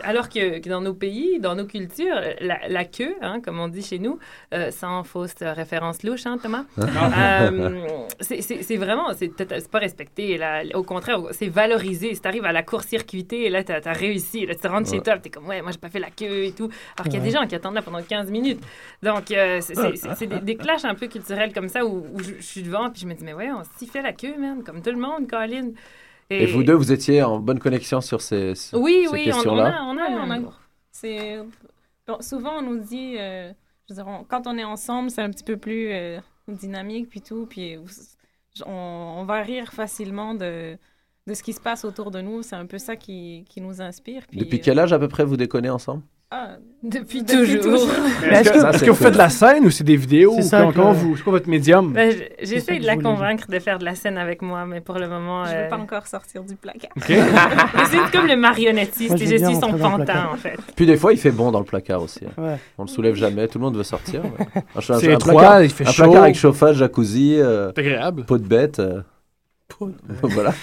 [0.04, 3.68] alors que, que dans nos pays, dans nos cultures, la, la queue, hein, comme on
[3.68, 4.20] dit chez nous,
[4.54, 9.32] euh, sans fausse référence louche, hein, Thomas, euh, c'est- vraiment, c'est
[9.70, 10.38] pas respecté.
[10.38, 10.64] Là.
[10.74, 12.14] Au contraire, c'est valorisé.
[12.16, 14.46] Si t'arrives à la court-circuiter, là, t'as as réussi.
[14.46, 16.52] Là, tu rentres chez toi, t'es comme, ouais, moi, j'ai pas fait la queue et
[16.52, 16.70] tout.
[16.98, 18.62] Alors qu'il y a des gens qui attendent là pendant 15 minutes.
[19.02, 19.76] Donc, euh, c'est-
[20.28, 23.02] des, des clashs un peu culturels comme ça où, où je, je suis devant, puis
[23.02, 25.30] je me dis, mais ouais, on s'y fait la queue, man, comme tout le monde,
[25.30, 25.72] Colin.
[26.42, 29.32] Et vous deux, vous étiez en bonne connexion sur ces, ces- Oui, ces oui, on,
[29.32, 30.40] on questions-là a, on a, on a-
[32.08, 33.52] bon, souvent on nous dit, euh,
[33.90, 37.10] je veux dire, on- quand on est ensemble, c'est un petit peu plus euh, dynamique
[37.10, 37.78] puis tout, puis
[38.66, 40.78] on, on va rire facilement de,
[41.28, 42.44] de ce qui se passe autour de nous.
[42.44, 44.24] C'est un peu ça qui, qui nous inspire.
[44.28, 46.04] Puis, Depuis quel âge à peu près vous déconnez ensemble?
[46.36, 47.88] Ah, Depuis, Depuis toujours.
[48.32, 50.34] est-ce que- Ça, Est-ce c'est que vous faites de la scène ou c'est des vidéos?
[50.38, 51.94] C'est ou ça comment, vous, c'est quoi votre médium?
[51.94, 55.08] Ben, J'essaie de la convaincre de faire de la scène avec moi, mais pour le
[55.08, 55.46] moment.
[55.46, 56.90] je veux euh, pas encore sortir du placard.
[56.98, 57.04] OK.
[57.10, 57.18] mais
[57.90, 60.32] c'est comme le marionnettiste Moi, je suis son pantin, placard.
[60.34, 60.58] en fait.
[60.76, 62.22] Puis des fois, il fait bon dans le placard aussi.
[62.26, 62.42] hein.
[62.42, 62.58] Ouais.
[62.78, 64.22] On le soulève jamais, tout le monde veut sortir.
[64.26, 64.32] ouais.
[64.76, 66.04] Un, un- C'est un étroit, placard, il fait un chaud.
[66.04, 68.26] placard avec chauffage, jacuzzi, euh, agréable.
[68.26, 68.80] peau de bête.
[68.80, 69.02] euh,
[70.22, 70.54] voilà.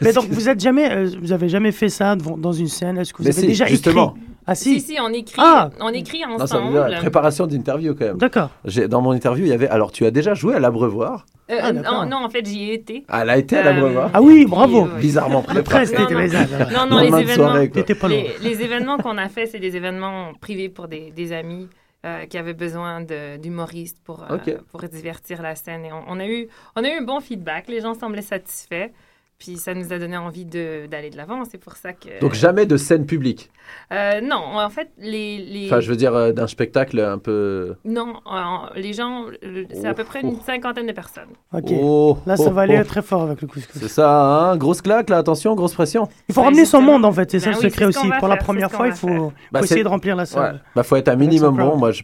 [0.00, 2.96] Mais donc vous êtes jamais, euh, vous avez jamais fait ça devant- dans une scène?
[2.98, 4.14] Est-ce que vous Mais avez si, déjà justement.
[4.50, 4.94] Ah Si, si.
[4.94, 5.68] si, on écrit, Ah.
[5.78, 6.96] on écrit Non, ça veut dire ensemble.
[7.00, 8.16] préparation d'interview quand même.
[8.16, 8.48] D'accord.
[8.64, 9.68] J'ai- Dans mon interview, il y avait.
[9.68, 11.26] Alors, tu as déjà joué à l'Abreuvoir?
[11.50, 12.04] Euh, Ah, d'accord.
[12.06, 13.04] non, non, en fait, j'y ai été.
[13.08, 14.10] Ah, Elle a été à Euh, l'Abreuvoir?
[14.14, 14.86] Ah oui, Puis, bravo.
[14.86, 15.84] euh, Bizarrement Le préparé.
[15.84, 16.96] presse, Non, non.
[16.96, 20.70] Non, les événements, soirée, pas les, les événements qu'on a fait, c'est des événements privés
[20.70, 21.68] pour des, des amis
[22.06, 23.02] euh, qui avaient besoin
[23.42, 24.38] d'humoristes pour, euh,
[24.70, 25.84] pour divertir la scène.
[25.84, 27.68] Et on, on a eu, on a eu un bon feedback.
[27.68, 28.90] Les gens semblaient satisfaits.
[29.38, 31.44] Puis ça nous a donné envie de- d'aller de l'avant.
[31.44, 32.18] C'est pour ça que.
[32.20, 33.50] Donc, jamais de scène publique.
[33.92, 35.38] Euh, non, en fait, les.
[35.38, 35.66] les...
[35.66, 37.76] Enfin, je veux dire, euh, d'un spectacle un peu.
[37.84, 38.40] Non, euh,
[38.74, 41.28] les gens, euh, c'est à peu près une cinquantaine de personnes.
[41.52, 41.70] Ok.
[41.70, 42.84] Oh, Là, ça oh, va aller oh.
[42.84, 43.76] très fort avec le couscous.
[43.80, 46.08] C'est ça, hein Grosse claque, là, attention, grosse pression.
[46.28, 48.08] Il faut Ouais, ramener son monde en fait, c'est ça Ben le oui, secret aussi.
[48.18, 50.26] Pour la première fois, il va faut, Bah, essayer de remplir la Ouais.
[50.26, 50.64] salle.
[50.74, 51.76] Bah, faut être un minimum bon.
[51.76, 52.02] Moi, je-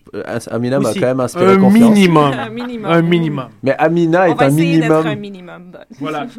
[0.50, 1.90] Amina m'a quand même inspiré Un confiance.
[1.90, 2.32] minimum.
[2.38, 2.90] Un minimum.
[2.92, 3.48] Un minimum.
[3.64, 5.06] Mais Amina On est va un essayer d'être minimum.
[5.06, 5.72] un minimum.
[5.98, 6.26] Voilà.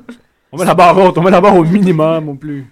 [0.51, 2.65] On met la barre haute, on met la barre au minimum au plus.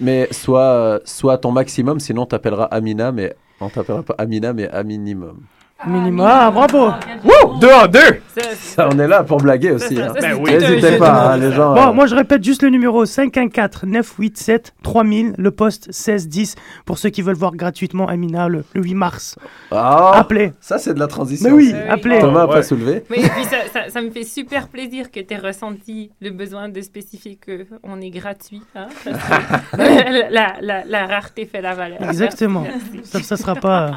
[0.00, 4.68] Mais soit, soit ton maximum, sinon on t'appellera Amina, mais on t'appellera pas Amina, mais
[4.68, 5.42] à minimum.
[5.86, 6.26] Minimum.
[6.26, 6.86] Ah, bravo.
[7.22, 7.58] Wouh!
[7.60, 8.20] Deux en deux!
[8.34, 10.00] Ça, Ça, on est là pour blaguer aussi.
[10.00, 10.12] hein.
[10.20, 10.52] Ben oui.
[10.52, 11.74] N'hésitez pas, hein, les gens.
[11.74, 17.22] Bon, euh, moi je répète juste le numéro 514-987-3000, le poste 1610, pour ceux qui
[17.22, 19.36] veulent voir gratuitement Amina le, le 8 mars.
[19.70, 20.52] ah, Appelez.
[20.60, 21.50] ça, c'est de la transition.
[21.50, 21.80] Mais oui, Oui.
[21.88, 22.18] appelez.
[22.20, 22.54] Thomas n'a Ouais.
[22.54, 23.04] pas soulevé.
[23.10, 26.30] Mais et puis ça, ça, ça me fait super plaisir que tu aies ressenti le
[26.30, 28.62] besoin de spécifier qu'on est gratuit.
[28.74, 28.86] hein,
[30.30, 32.02] la, la, la rareté fait la valeur.
[32.02, 32.62] Exactement.
[32.62, 33.00] Merci.
[33.04, 33.92] Ça, ça sera pas euh,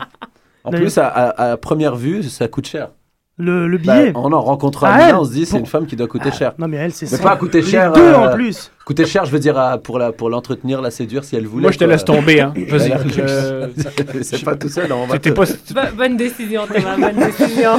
[0.70, 2.90] En plus, à, à- à première vue, ça coûte cher.
[3.38, 4.12] le, le Bah, billet.
[4.16, 6.32] on en rencontre Ah, Amina, elle on se dit c'est une femme qui doit coûter
[6.32, 6.54] cher.
[6.58, 7.24] Non mais elle c'est Mais ça.
[7.24, 7.92] pas coûter Les cher.
[7.94, 8.72] deux euh, en plus.
[8.90, 11.62] Coûter cher, je veux dire, à- pour la pour l'entretenir, la séduire si elle voulait.
[11.62, 11.94] Moi, je te quoi.
[11.94, 12.56] laisse tomber, hein.
[12.70, 12.92] Vas-y.
[14.24, 15.44] C'est pas tout seul, on va te- pas.
[15.74, 17.72] Bo- bonne décision, Thomas, bonne décision.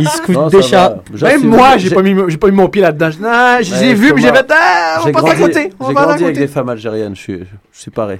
[0.00, 1.02] Il se Non, coûte ça des chats.
[1.22, 3.10] Même moi, j'ai pas, mis, j'ai pas mis mon pied là-dedans.
[3.12, 4.46] Je- les ai Ouais, vus, mais Thomas, j'avais.
[4.50, 5.70] Ah, on J'ai va passer à côté.
[5.78, 6.46] On j'ai va aller à grandi avec côté.
[6.46, 7.38] des femmes algériennes, je suis,
[7.72, 8.18] je suis pareil.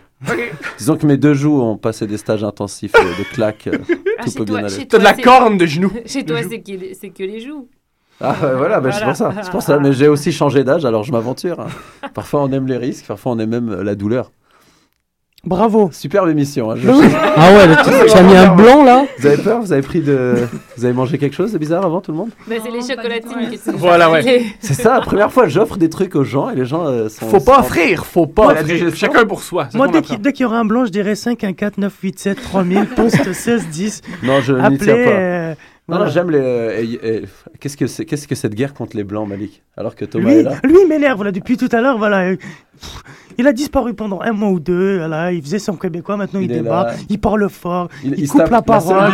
[0.78, 3.66] Disons que mes deux joues ont passé des stages intensifs euh, de claques.
[3.66, 3.78] euh,
[4.18, 4.86] Ah, Tout chez peut toi- bien aller.
[4.86, 5.90] T'as de la corne de genoux.
[6.06, 6.48] Chez toi, de joues.
[6.52, 7.66] c'est que, c'est que les joues.
[8.22, 9.06] Ah ouais, voilà, bah, c'est Voilà.
[9.12, 9.32] pour ça.
[9.42, 9.78] C'est pour ça.
[9.78, 11.66] Mais j'ai aussi changé d'âge, alors je m'aventure.
[12.14, 14.30] Parfois on aime les risques, parfois on aime même la douleur.
[15.44, 15.90] Bravo.
[15.92, 16.70] Superbe émission.
[16.70, 19.72] hein, je- Ah ouais, tu tu as mis un blanc là Vous avez peur Vous
[19.72, 20.36] avez pris de.
[20.76, 22.30] Vous avez mangé quelque chose de bizarre avant tout le monde?
[22.46, 24.44] Ben, c'est les chocolatines tu nous Voilà, ouais.
[24.60, 27.26] C'est ça, la première fois j'offre des trucs aux gens et les gens euh, sont.
[27.28, 28.94] Faut pas sont- offrir, faut pas offrir.
[28.94, 29.66] Chacun pour soi.
[29.68, 34.02] c'est Moi dès qu'il dès qu'il y aura un blanc, je dirais 514-987-3000, poste 1610.
[34.22, 35.00] Non, je n'y tiens pas.
[35.10, 35.54] euh,
[35.88, 36.04] Non, voilà.
[36.04, 37.24] non, j'aime les.
[37.58, 39.62] Qu'est-ce que c'est Qu'est-ce que cette guerre contre les blancs, Malik?
[39.76, 40.60] Alors que Thomas Lui, est là.
[40.62, 41.98] lui il m'énerve voilà, depuis tout à l'heure.
[41.98, 42.34] Voilà,
[43.38, 44.98] il a disparu pendant un mois ou deux.
[44.98, 46.92] Voilà, il faisait son québécois, maintenant il, Il là.
[47.08, 49.12] il parle fort, il, il coupe la parole.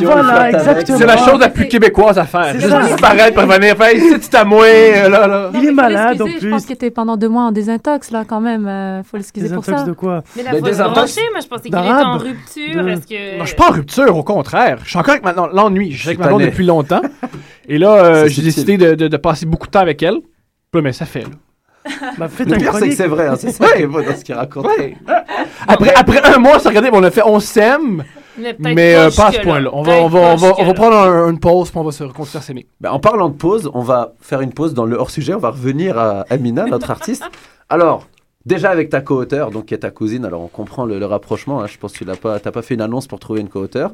[0.00, 0.98] Voilà, exactement.
[0.98, 2.52] C'est la chose la plus québécoise à faire.
[2.58, 5.50] Juste disparaître pour venir faire ici, c'est à moi, euh, là, là.
[5.54, 8.40] Il est malade en Je pense qu'il était pendant deux mois en désintox, là, quand
[8.40, 8.66] même.
[8.66, 9.84] euh, faut l'excuser pour ça.
[9.84, 10.22] de quoi?
[10.36, 12.84] Mais la Mais voix des intox branchée, moi, je pensais qu'il était en rupture.
[12.84, 13.38] de- Est-ce que...
[13.38, 14.78] Non, je suis pas en rupture, au contraire.
[14.84, 15.92] Je suis encore avec l'ennui.
[15.92, 17.02] Je suis avec ma blonde depuis longtemps.
[17.68, 20.18] Et là, euh, j'ai décidé de, passer beaucoup de temps avec elle.
[20.70, 21.28] Puis, mais ça fait, là.
[22.18, 24.24] Bah, Le pire, c'est que c'est vrai, hein, c'est ça qui est beau dans ce
[24.24, 24.66] qu'il raconte.
[25.66, 28.04] Après, après un mois, on s'est regardé, on a fait on s'aime,
[28.38, 29.70] Mais, mais euh, pas à ce point-là.
[29.72, 31.92] On va, on va, on va, on va prendre un- une pause, puis on va
[31.92, 32.66] se à s'aimer.
[32.80, 35.34] Ben, en parlant de pause, on va faire une pause dans le hors-sujet.
[35.34, 37.24] On va revenir à Amina, notre artiste.
[37.68, 38.06] Alors,
[38.46, 41.60] déjà avec ta co-auteur, donc qui est ta cousine, alors on comprend le, le rapprochement.
[41.62, 41.66] hein.
[41.66, 43.92] je pense que tu n'as pas, t'as pas fait une annonce pour trouver une co-auteur.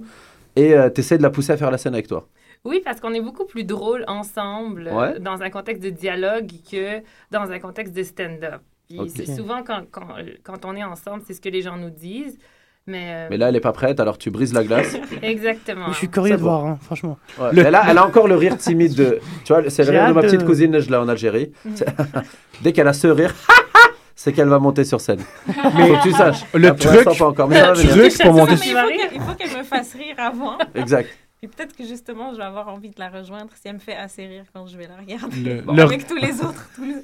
[0.57, 2.27] Et tu essaies de la pousser à faire la scène avec toi.
[2.65, 5.21] Oui, parce qu'on est beaucoup plus drôle ensemble euh, Ouais.
[5.21, 7.01] dans un contexte de dialogue que
[7.31, 8.63] dans un contexte de stand-up.
[8.89, 9.09] Puis Ok.
[9.15, 10.07] c'est souvent quand, quand,
[10.43, 12.39] quand on est ensemble, c'est ce que les gens nous disent.
[12.87, 14.95] Mais, euh, Mais là, elle n'est pas prête, alors tu brises la glace.
[15.23, 15.89] exactement.
[15.89, 16.45] Je suis curieux de bon.
[16.51, 17.19] voir, hein, franchement.
[17.39, 17.49] Ouais.
[17.53, 19.21] Le- Elle, a, elle a encore le rire timide de.
[19.45, 21.53] Tu vois, c'est le rire de ma petite de- cousine Nejla en Algérie.
[21.75, 21.87] C'est-
[22.63, 23.35] Dès qu'elle a ce rire,
[24.15, 25.21] c'est qu'elle va monter sur scène.
[25.47, 25.53] Mais
[25.89, 26.45] faut que tu saches.
[26.53, 27.49] Le Là, truc- pas encore.
[27.49, 27.75] Mais Le
[28.09, 28.79] truc pour monter Mais sur...
[28.79, 30.59] il faut qu'elle- il faut qu'elle me fasse rire avant.
[30.75, 31.09] Exact.
[31.47, 33.95] Puis peut-être que justement, je vais avoir envie de la rejoindre si elle me fait
[33.97, 35.37] assez rire quand je vais la regarder.
[35.37, 35.75] Le, Bon.
[35.75, 36.71] le- Avec tous les autres.
[36.75, 36.95] tous les-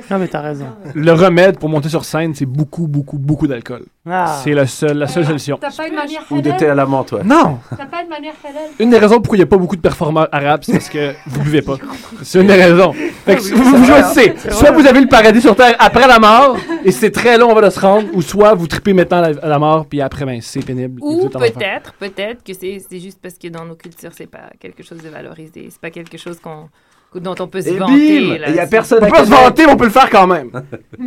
[0.10, 0.66] Non, mais t'as raison.
[0.94, 3.84] le remède pour monter sur scène, c'est beaucoup, beaucoup, beaucoup d'alcool.
[4.06, 4.38] Ah.
[4.44, 5.56] C'est la seule, la seule solution.
[5.58, 7.24] T'as pas une manière Ou de thé à la menthe, ouais.
[7.24, 7.58] Non!
[7.70, 9.80] T'as pas une manière halal Une des raisons pourquoi il n'y a pas beaucoup de
[9.80, 11.76] performeurs arabes, c'est parce que vous buvez pas.
[12.22, 12.92] C'est une des raisons.
[12.92, 14.34] Fait que vous, vous choisissez.
[14.50, 17.54] Soit vous avez le paradis sur Terre après la mort, et c'est très long, on
[17.54, 20.40] va le se rendre, ou soit vous tripez maintenant la, la mort, puis après, ben,
[20.42, 21.00] c'est pénible.
[21.00, 24.50] et Ou peut-être, peut-être que c'est c'est juste parce que dans nos cultures, c'est pas
[24.58, 25.68] quelque chose de valorisé.
[25.70, 26.68] C'est pas quelque chose qu'on
[27.14, 28.16] dont on peut se Et vanter.
[28.22, 30.26] Il n'y a personne On peut pas se vanter, mais on peut le faire quand
[30.26, 30.50] même.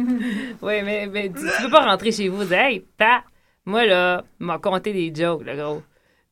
[0.62, 3.24] Oui, mais, mais tu, tu peux pas rentrer chez vous et dire Hey, pa,
[3.66, 5.82] moi là, m'a compté des jokes, le gros.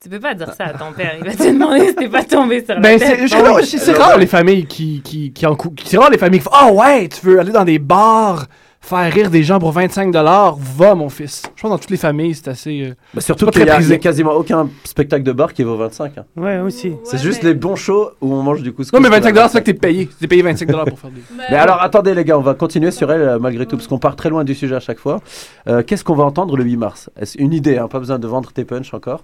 [0.01, 1.13] Tu peux pas dire ça à ton père.
[1.19, 3.29] Il va te demander si t'es pas tombé sur la Ben, tête.
[3.65, 6.51] c'est, rare les familles qui, qui, qui en cou- C'est rare les familles qui font
[6.53, 8.47] Ah ouais, tu veux aller dans des bars,
[8.81, 11.43] faire rire des gens pour 25 va mon fils.
[11.55, 12.81] Je pense que dans toutes les familles, c'est assez.
[12.89, 13.99] euh, Bah, surtout qu'il y, très a- il y a prisé.
[13.99, 16.17] quasiment aucun spectacle de bar qui vaut 25.
[16.17, 16.25] hein.
[16.35, 16.93] Ouais, aussi.
[17.03, 18.91] C'est Ouais, juste mais- les bons shows où on mange du couscous.
[18.93, 20.09] Non, mais qui 25 valent c'est que t'es payé.
[20.19, 21.21] T'es payé 25 pour faire des.
[21.51, 23.99] Mais alors, attendez, les gars, on va continuer sur elle euh, malgré tout, parce qu'on
[23.99, 25.21] part très loin du sujet à chaque fois.
[25.67, 27.09] Euh, Qu'est-ce qu'on va entendre le 8 mars?
[27.19, 29.23] Est-ce une idée, hein, pas besoin de vendre tes punchs encore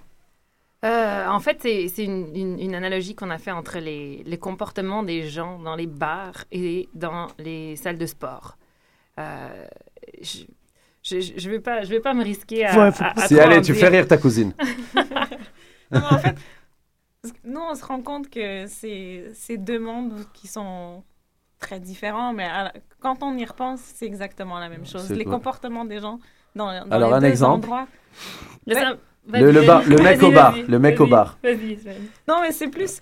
[0.86, 4.38] Euh, en fait, c'est c'est une, une- une analogie qu'on a fait entre les, les
[4.38, 8.58] comportements des gens dans les bars et dans les salles de sport.
[9.20, 9.66] Euh,
[10.22, 10.40] je
[11.04, 12.78] je, je vais pas je vais pas me risquer à.
[12.78, 14.54] Ouais, faut à- pas- à Si, allez, tu fais rire ta cousine.
[15.92, 16.36] Non, mais en fait,
[17.46, 21.04] nous, on se rend compte que c'est c'est deux mondes qui sont
[21.60, 25.10] très différents, mais à quand on y repense, c'est exactement la même chose.
[25.12, 26.20] Les quoi comportements des gens
[26.56, 27.88] dans, dans Alors, les un deux exemple endroits.
[28.66, 29.42] Le, Ouais.
[29.42, 31.38] Le- le bar- mec au bar, le mec au bar.
[31.44, 31.78] Vas-y.
[32.28, 33.00] Non, mais c'est plus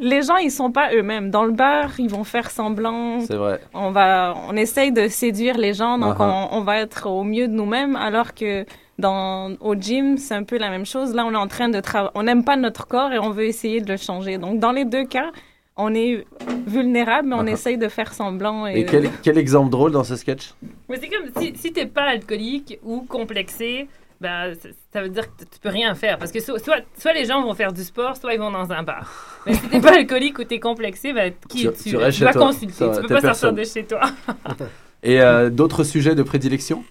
[0.00, 1.30] les gens, ils sont pas eux-mêmes.
[1.30, 3.20] Dans le bar, ils vont faire semblant.
[3.20, 3.60] C'est vrai.
[3.74, 6.48] On va, on essaye de séduire les gens, donc Uh-huh.
[6.52, 8.64] on, on va être au mieux de nous-mêmes, alors que
[8.98, 11.14] dans au gym, c'est un peu la même chose.
[11.14, 12.12] Là, on est en train de travailler.
[12.14, 14.38] On n'aime pas notre corps et on veut essayer de le changer.
[14.38, 15.30] Donc, dans les deux cas,
[15.76, 16.24] on est
[16.66, 17.52] vulnérable, mais on Uh-huh.
[17.52, 18.66] essaye de faire semblant.
[18.66, 20.54] Et, Et quel, quel exemple drôle dans ce sketch?
[20.88, 23.86] Mais c'est comme si, si t'es pas alcoolique ou complexé,
[24.20, 24.54] ben,
[24.92, 26.18] ça veut dire que tu peux rien faire.
[26.18, 28.70] Parce que so- soit, soit les gens vont faire du sport, soit ils vont dans
[28.72, 29.40] un bar.
[29.46, 31.90] Mais si t'es pas alcoolique ou t'es complexé, ben, qui Tu- es-tu?
[31.90, 32.72] tu restes vas consulter.
[32.74, 33.34] Ça tu peux pas personne.
[33.34, 34.00] sortir de chez toi.
[35.02, 36.82] Et euh, d'autres sujets de prédilection?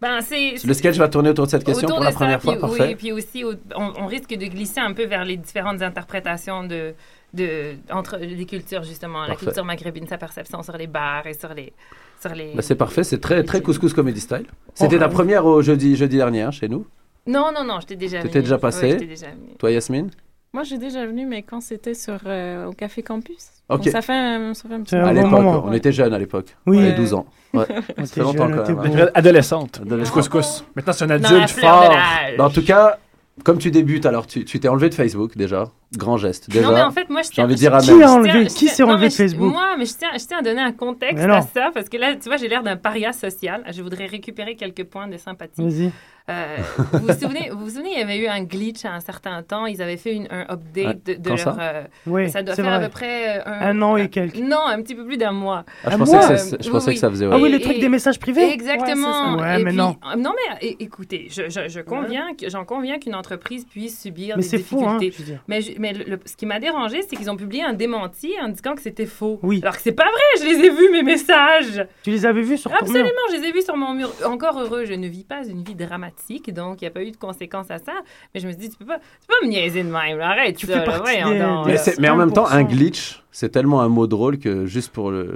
[0.00, 0.18] Ben,
[0.64, 2.86] Le sketch va tourner autour de cette question pour la ça, première puis- fois, parfait.
[2.88, 6.64] Oui, puis aussi, au- on, on risque de glisser un peu vers les différentes interprétations
[6.64, 6.94] de,
[7.34, 9.26] de, entre les cultures, justement.
[9.26, 11.72] La culture maghrébine, sa perception sur les bars et sur les...
[12.22, 12.52] Sur les...
[12.54, 14.46] Bah, c'est parfait, c'est très, très couscous comedy style.
[14.74, 15.12] C'était Oh, ta ouais.
[15.12, 16.86] première au jeudi, jeudi dernier hein, chez nous.
[17.26, 18.92] Non, non, non, j'étais déjà T'étais déjà passé?
[18.92, 19.26] Ouais, déjà.
[19.58, 20.10] Toi, Yasmine
[20.52, 23.48] Moi, j'ai déjà venu, mais quand c'était sur euh, au Café Campus.
[23.68, 23.82] Ok.
[23.84, 26.54] Donc, ça fait, un- ça fait un petit À l'époque, on était jeunes à l'époque.
[26.66, 26.76] Oui.
[26.76, 26.96] On avait Ouais.
[26.96, 27.26] 12 ans.
[27.54, 27.64] Ouais.
[27.98, 29.00] On Ça fait longtemps quand était même.
[29.00, 29.10] hein.
[29.14, 29.80] Adolescente.
[29.82, 30.14] Adolescente.
[30.14, 30.64] Couscous.
[30.76, 31.92] Maintenant, c'est un la adulte fort.
[32.38, 32.98] en tout cas,
[33.44, 35.70] comme tu débutes, alors tu t'es enlevé de Facebook déjà.
[35.96, 36.48] Grand geste.
[36.50, 37.84] Déjà, Non, mais en fait, moi, je j'ai tiens- envie de dire amen.
[37.84, 40.24] Qui a enlevé Qui tiens- s'est non, enlevé de Facebook Moi, mais je tiens, je
[40.24, 42.76] tiens à donner un contexte à ça, parce que là, tu vois, j'ai l'air d'un
[42.76, 43.62] paria social.
[43.70, 45.62] Je voudrais récupérer quelques points de sympathie.
[45.62, 45.90] Vas-y.
[46.30, 46.56] Euh,
[46.92, 49.42] vous, vous souvenez, vous vous souvenez, il y avait eu un glitch à un certain
[49.42, 49.66] temps.
[49.66, 51.38] Ils avaient fait une, un update de, de quand leur.
[51.38, 54.36] ça euh, Oui, ça doit faire à peu près euh, un, Un an et quelques.
[54.36, 55.64] Non, un petit peu plus d'un mois.
[55.84, 56.94] Ah, je pensais, que, ça, je Oui, pensais oui.
[56.94, 57.26] que ça faisait.
[57.30, 58.50] Ah oui, le truc et- des messages privés?
[58.52, 59.34] Exactement.
[59.36, 59.42] Ouais.
[59.42, 59.96] Ouais, Et mais puis- non.
[60.16, 64.42] Non, mais écoutez, je, je, je conviens, que- j'en conviens qu'une entreprise puisse subir Mais
[64.42, 64.98] des c'est fou, hein.
[64.98, 65.10] difficultés.
[65.12, 65.42] je veux dire.
[65.48, 68.32] Mais, je- mais le- le- ce qui m'a dérangé, c'est qu'ils ont publié un démenti
[68.40, 69.40] en disant que c'était faux.
[69.42, 69.58] Oui.
[69.62, 71.84] Alors que c'est pas vrai, je les ai vus, mes messages.
[72.04, 72.82] Tu les avais vus sur ton mur?
[72.84, 74.10] Absolument, je les ai vus sur mon mur.
[74.24, 76.11] Encore heureux, je ne vis pas une vie dramatique,
[76.52, 77.92] donc il n'y a pas eu de conséquences à ça.
[78.34, 80.18] Mais je me suis dit, tu peux pas, tu peux pas me niaiser de même.
[80.18, 80.30] là.
[80.30, 81.64] Arrête Tu ça, fais là.
[81.98, 82.68] Mais, en même temps, un 1%.
[82.68, 85.34] glitch, c'est tellement un mot drôle que juste pour le,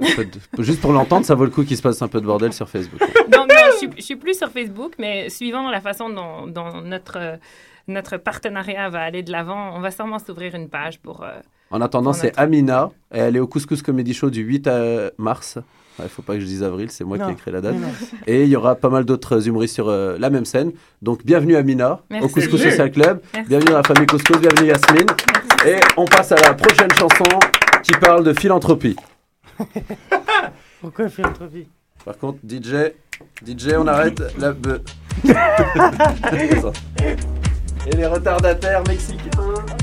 [0.59, 2.69] juste pour l'entendre, ça vaut le coup qu'il se passe un peu de bordel sur
[2.69, 2.99] Facebook.
[3.29, 6.81] Donc, non, je, suis, je suis plus sur Facebook, mais suivant la façon dont, dont
[6.81, 7.35] notre, euh,
[7.87, 11.23] notre partenariat va aller de l'avant, on va sûrement s'ouvrir une page pour.
[11.23, 11.31] euh,
[11.71, 12.37] En attendant, c'est.
[12.37, 12.89] Amina.
[13.13, 15.57] Et elle est au Couscous Comedy Show du 8 à mars.
[16.03, 17.75] Il faut pas que je dise avril, c'est moi qui ai écrit la date.
[18.27, 20.71] Et il y aura pas mal d'autres humoristes sur euh, la même scène.
[21.01, 22.25] Donc bienvenue Amina Merci.
[22.25, 23.21] au Couscous Social Club.
[23.33, 23.49] Merci.
[23.49, 25.07] Bienvenue dans la famille Couscous, bienvenue Yasmine.
[25.65, 27.39] Et on passe à la prochaine chanson
[27.81, 28.95] qui parle de philanthropie.
[30.81, 31.67] Pourquoi philanthropie?
[32.05, 32.93] Par contre, DJ,
[33.45, 34.53] DJ, on arrête la
[37.87, 39.76] Et les retardataires mexicains.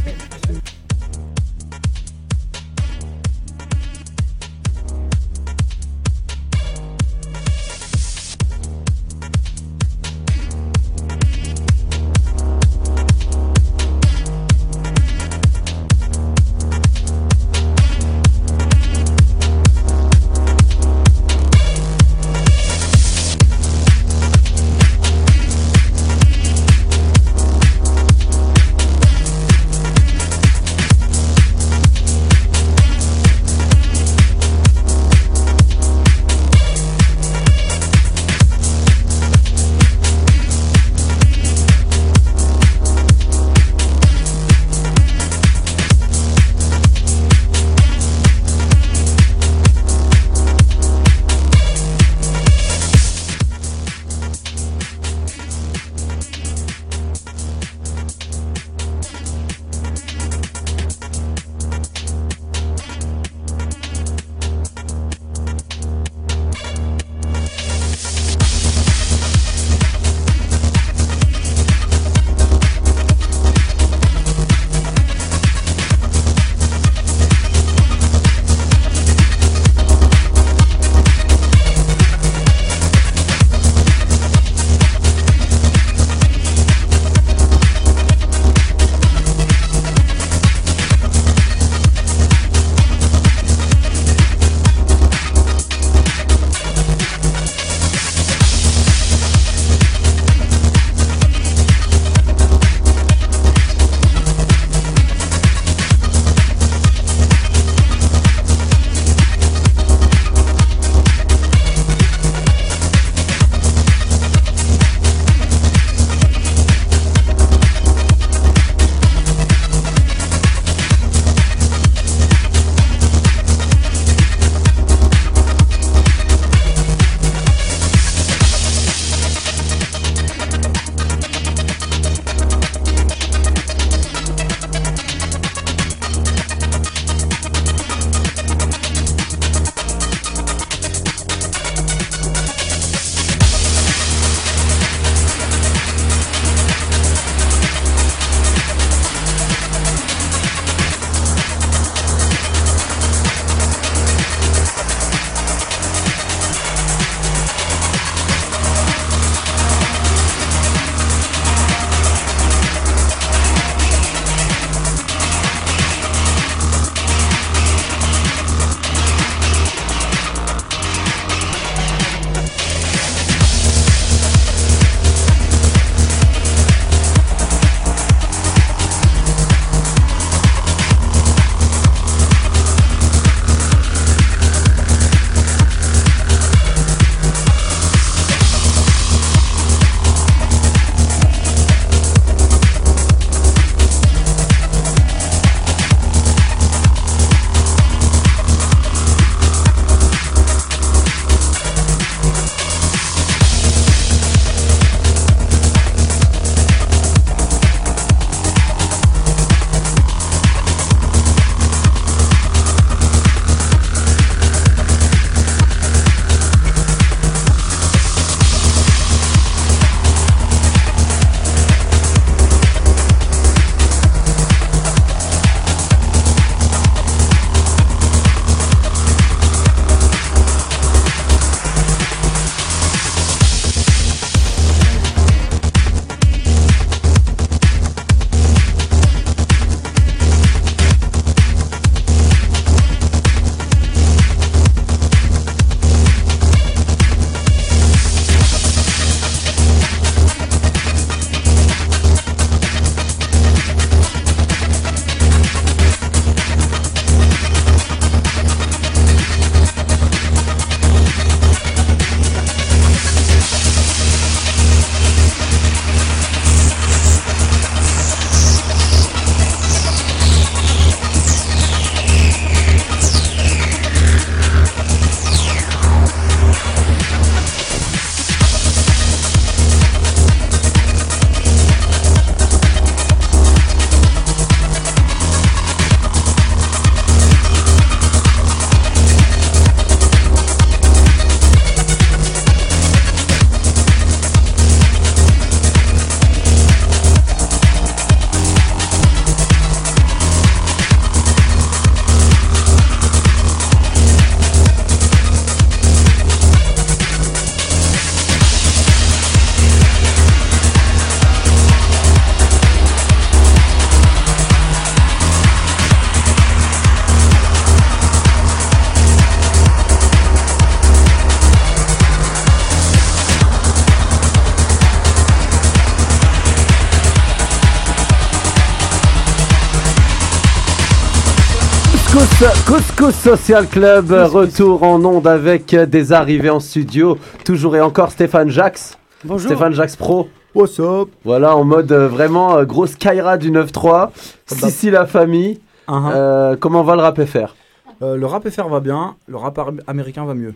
[332.52, 337.16] Couscous Social Club, retour en onde avec des arrivées en studio.
[337.42, 338.98] Toujours et encore Stéphane Jax.
[339.24, 339.48] Bonjour.
[339.50, 340.28] Stéphane Jax Pro.
[340.54, 341.08] What's up?
[341.24, 344.10] Voilà, en mode euh, vraiment euh, grosse Kaira du 9-3.
[344.46, 345.58] Sissi la famille.
[345.88, 346.12] Uh-huh.
[346.14, 347.54] Euh, comment va le rap FR
[348.02, 350.52] Euh, Le rap FR va bien, le rap américain va mieux.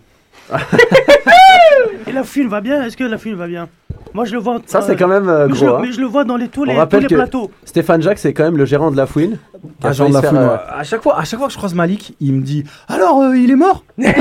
[2.07, 3.68] Et la fune va bien Est-ce que la fune va bien?
[4.14, 4.59] Moi, je le vois.
[4.66, 5.74] Ça, euh, c'est quand même euh, mais je, gros.
[5.76, 5.78] hein.
[5.82, 7.51] mais je le vois dans les, tous les, tous rappelle les que plateaux.
[7.64, 9.39] Stéphane Jax, c'est quand même le gérant de la fouine.
[9.83, 10.61] Ah, genre de la euh, ouais.
[10.76, 13.37] à, chaque fois, à chaque fois que je croise Malik, il me dit Alors, euh,
[13.37, 13.85] il est mort?
[13.99, 14.16] Malik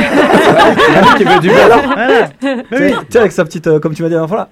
[1.18, 1.68] qui veut du bien.
[1.68, 2.28] Voilà.
[2.39, 2.93] Tu Mais sais, oui.
[2.93, 4.49] tu sais, avec sa petite, euh, comme tu m'as dit la dernière fois là.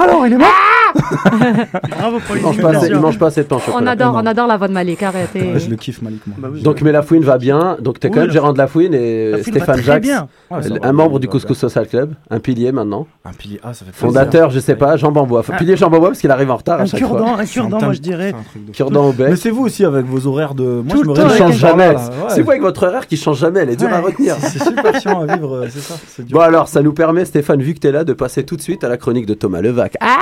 [0.00, 0.48] Alors, il est mort
[1.98, 3.00] Bravo pour Il mange pas assez- il l'imitation.
[3.00, 5.58] mange pas assez de pain au On adore, on adore la voix de Malik, arrêtez.
[5.58, 6.36] Je le kiffe, Malik, moi.
[6.38, 6.62] Bah oui.
[6.62, 7.76] Donc, mais la fouine va bien.
[7.80, 10.00] Donc, t'es quand Oui, même la- gérant de la fouine et La Stéphane très Jax,
[10.06, 10.28] bien.
[10.50, 13.06] Ouais, ça va, un membre du Couscous Social Club, un pilier maintenant.
[13.24, 14.06] Un pilier, ah, ça fait plaisir.
[14.08, 15.42] Fondateur, je sais pas, Jean Bambois.
[15.52, 15.56] Ah.
[15.56, 17.36] Pilier Jean Bambois parce qu'il arrive en retard à Un chaque fois.
[17.38, 18.34] un cure-dent, moi je dirais.
[18.72, 19.28] Cure-dent au bec.
[19.30, 20.82] Mais c'est vous aussi avec vos horaires de.
[20.84, 21.94] Moi, je me change jamais.
[22.28, 24.36] C'est vous avec votre horaire qui change jamais, elle est dure à retenir.
[24.40, 25.94] C'est super chiant à vivre, euh, c'est ça.
[26.06, 26.36] c'est dur.
[26.38, 28.84] Bon alors, ça nous permet, Stéphane, vu que t'es là, de passer tout de suite
[28.84, 29.96] à la chronique de Thomas Levac.
[30.00, 30.16] Ah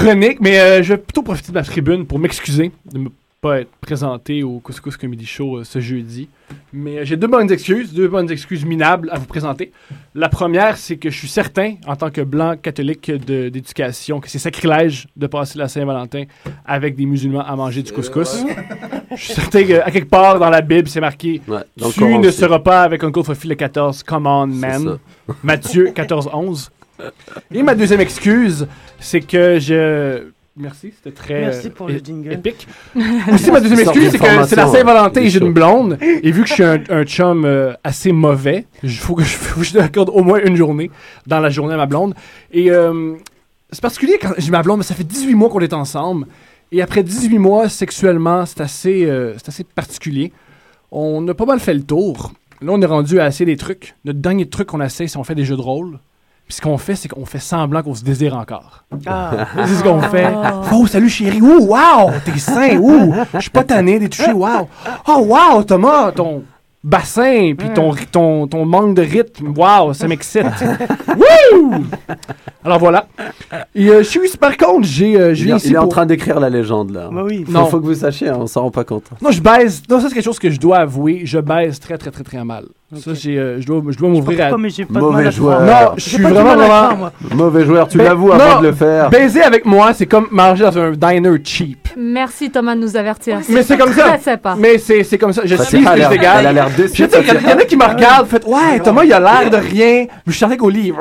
[0.00, 3.08] Chronique, mais euh, je vais plutôt profiter de ma tribune pour m'excuser de ne
[3.40, 6.28] pas être présenté au Couscous Comedy Show euh, ce jeudi.
[6.72, 9.72] Mais euh, j'ai deux bonnes excuses, deux bonnes excuses minables à vous présenter.
[10.14, 14.28] La première, c'est que je suis certain, en tant que blanc catholique de- d'éducation, que
[14.28, 16.24] c'est sacrilège de passer la Saint-Valentin
[16.64, 18.44] avec des musulmans à manger du couscous.
[19.12, 22.00] Je suis certain qu'à quelque part dans la Bible, c'est marqué Ouais, dans le Tu
[22.00, 22.38] Coran ne aussi.
[22.38, 24.98] seras pas avec Uncle Fofi le 14, come on, C'est man.
[25.42, 26.70] Matthieu 14, 11.
[27.52, 28.66] Et ma deuxième excuse,
[29.00, 30.24] c'est que je.
[30.58, 32.32] Merci, c'était très Merci euh, pour le é- jingle.
[32.32, 32.66] épique.
[33.32, 35.98] Aussi, ma deuxième excuse, c'est que c'est la d'information, Saint-Valentin hein, et j'ai une blonde.
[36.00, 39.36] Et vu que je suis un, un chum euh, assez mauvais, il faut que je,
[39.36, 40.90] faut que je lui accorde au moins une journée
[41.26, 42.14] dans la journée à ma blonde.
[42.52, 43.16] Et euh,
[43.70, 46.26] c'est particulier quand j'ai ma blonde, mais ça fait 18 mois qu'on est ensemble.
[46.72, 50.32] Et après 18 mois, sexuellement, c'est assez, euh, c'est assez particulier.
[50.90, 52.32] On a pas mal fait le tour.
[52.62, 53.94] Là, on est rendu à essayer des trucs.
[54.06, 55.98] Notre dernier truc qu'on essaie, c'est on fait des jeux de rôle.
[56.46, 58.84] Puis ce qu'on fait, c'est qu'on fait semblant qu'on se désire encore.
[59.06, 59.46] Ah.
[59.66, 60.28] C'est ce qu'on fait.
[60.72, 61.40] Oh, salut chérie.
[61.42, 62.76] Ouh, wow, t'es sain.
[62.78, 64.32] Ouh, je suis pas tanné d'être touché.
[64.32, 64.68] Wow.
[65.08, 66.44] Oh, wow, Thomas, ton
[66.84, 69.52] bassin, puis ton, ton, ton manque de rythme.
[69.56, 70.44] Wow, ça m'excite.
[71.08, 71.84] Wouh!
[72.64, 73.08] Alors voilà.
[73.74, 76.06] Et euh, je suis, par contre, j'ai, euh, je Il, viens est- il en train
[76.06, 77.08] d'écrire la légende là.
[77.12, 77.44] Bah oui.
[77.44, 77.66] Faut, Non.
[77.66, 79.06] faut que vous sachiez, hein, on s'en rend pas compte.
[79.20, 79.82] Non, je baise.
[79.90, 81.22] Non, ça, c'est quelque chose que je dois avouer.
[81.24, 82.66] Je baise très, très, très, très mal.
[82.94, 83.16] Ça, Ok.
[83.16, 84.56] j'ai, euh, je dois, je dois pas m'ouvrir à.
[84.56, 85.60] mais pas de Mauvais joueur.
[85.62, 87.10] Non, je suis pas vraiment.
[87.34, 89.10] Mauvais joueur, tu Ben, l'avoues avant de le faire.
[89.10, 91.88] Baiser avec moi, c'est comme manger dans un diner cheap.
[91.96, 93.40] Merci Thomas de nous avertir.
[93.48, 94.04] Mais c'est comme ça.
[94.10, 94.54] Très sympa.
[94.56, 95.42] Mais c'est, c'est comme ça.
[95.44, 96.36] Je sais ce Fatiha a que je l'air- dégage.
[96.38, 99.18] elle a l'air qu'il y, en a qui me regardent, faites Ouais, Thomas, il a
[99.18, 100.06] l'air de rien.
[100.24, 100.92] Je suis avec au lit.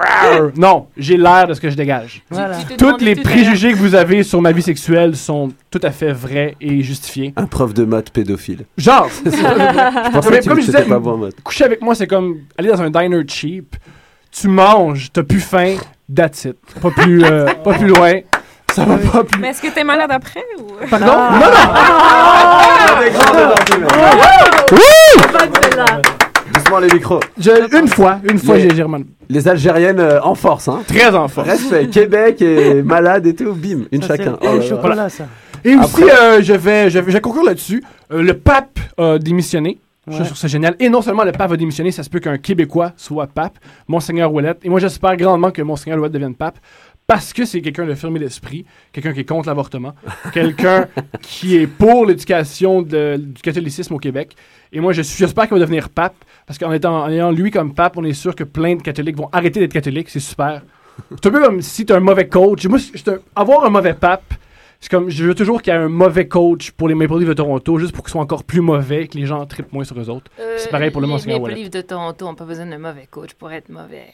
[0.58, 2.24] Non, j'ai l'air de ce que je dégage.
[2.32, 2.56] Voilà.
[2.58, 5.82] Tu t'es Tous demandé les préjugés que vous avez sur ma vie sexuelle sont tout
[5.84, 7.34] à fait vrais et justifiés.
[7.36, 8.66] Un prof de maths pédophile.
[8.76, 11.36] Genre, Je pensais Mais que tu pas bon maths.
[11.44, 13.76] coucher avec moi, c'est comme aller dans un diner cheap.
[14.32, 15.76] Tu manges, t'as plus faim,
[16.14, 16.58] that's it.
[16.82, 18.14] Pas plus, euh, pas plus loin.
[18.74, 19.40] Ça va pas plus.
[19.40, 20.86] Mais est-ce que t'es malade après ou...
[20.90, 21.06] Pardon?
[21.06, 21.46] Non, non!
[25.32, 26.02] Bonne celle-là.
[26.54, 27.20] Doucement les micros.
[27.40, 29.06] Je- une fois, une fois, Les- j'ai remarqué.
[29.30, 30.82] Les Algériennes euh, en force, hein.
[30.88, 31.48] Très en force.
[31.48, 31.88] Respect.
[31.88, 34.38] Québec et malade et tout, bim, une chacun.
[34.42, 34.62] Oh là là.
[34.62, 35.26] chocolat, ça.
[35.64, 37.84] Et aussi, euh, je vais, je vais, je vais conclure là-dessus.
[38.12, 39.80] Euh, le pape a démissionné.
[40.08, 40.26] Je Ouais.
[40.26, 40.76] trouve ça génial.
[40.80, 44.32] Et non seulement le pape va démissionner, ça se peut qu'un Québécois soit pape, Monseigneur
[44.32, 44.60] Ouellette.
[44.64, 46.60] Et moi, j'espère grandement que Monseigneur Ouellette devienne pape.
[47.08, 49.93] Parce que c'est quelqu'un de fermé d'esprit, quelqu'un qui est contre l'avortement,
[50.34, 50.88] quelqu'un
[51.22, 54.36] qui est pour l'éducation du catholicisme au Québec.
[54.74, 56.16] Et moi, je j'espère qu'il va devenir pape,
[56.47, 59.18] parce qu'en étant, en ayant lui comme pape, on est sûr que plein de catholiques
[59.18, 60.10] vont arrêter d'être catholiques.
[60.10, 60.64] C'est super.
[61.12, 62.66] C'est un peu comme si tu un mauvais coach.
[62.66, 64.34] Moi, un- avoir un mauvais pape,
[64.86, 67.30] c'est comme, je veux toujours qu'il y ait un mauvais coach pour les Maple Leafs
[67.30, 70.00] de Toronto, juste pour qu'ils soient encore plus mauvais, que les gens trippent moins sur
[70.00, 70.30] eux autres.
[70.40, 71.56] Euh, C'est pareil pour le les Monseigneur Maple.
[71.56, 74.06] Leafs de Toronto n'ont pas besoin d'un mauvais coach pour être mauvais.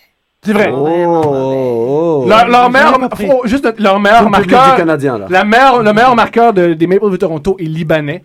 [0.43, 0.71] C'est vrai.
[0.73, 2.25] Oh, oh, oh.
[2.29, 2.97] Leur, meilleur,
[3.43, 5.27] juste leur meilleur marqueur, Canadien là.
[5.29, 8.23] la meilleure, le meilleur marqueur de- des Maple Leafs de Toronto est libanais.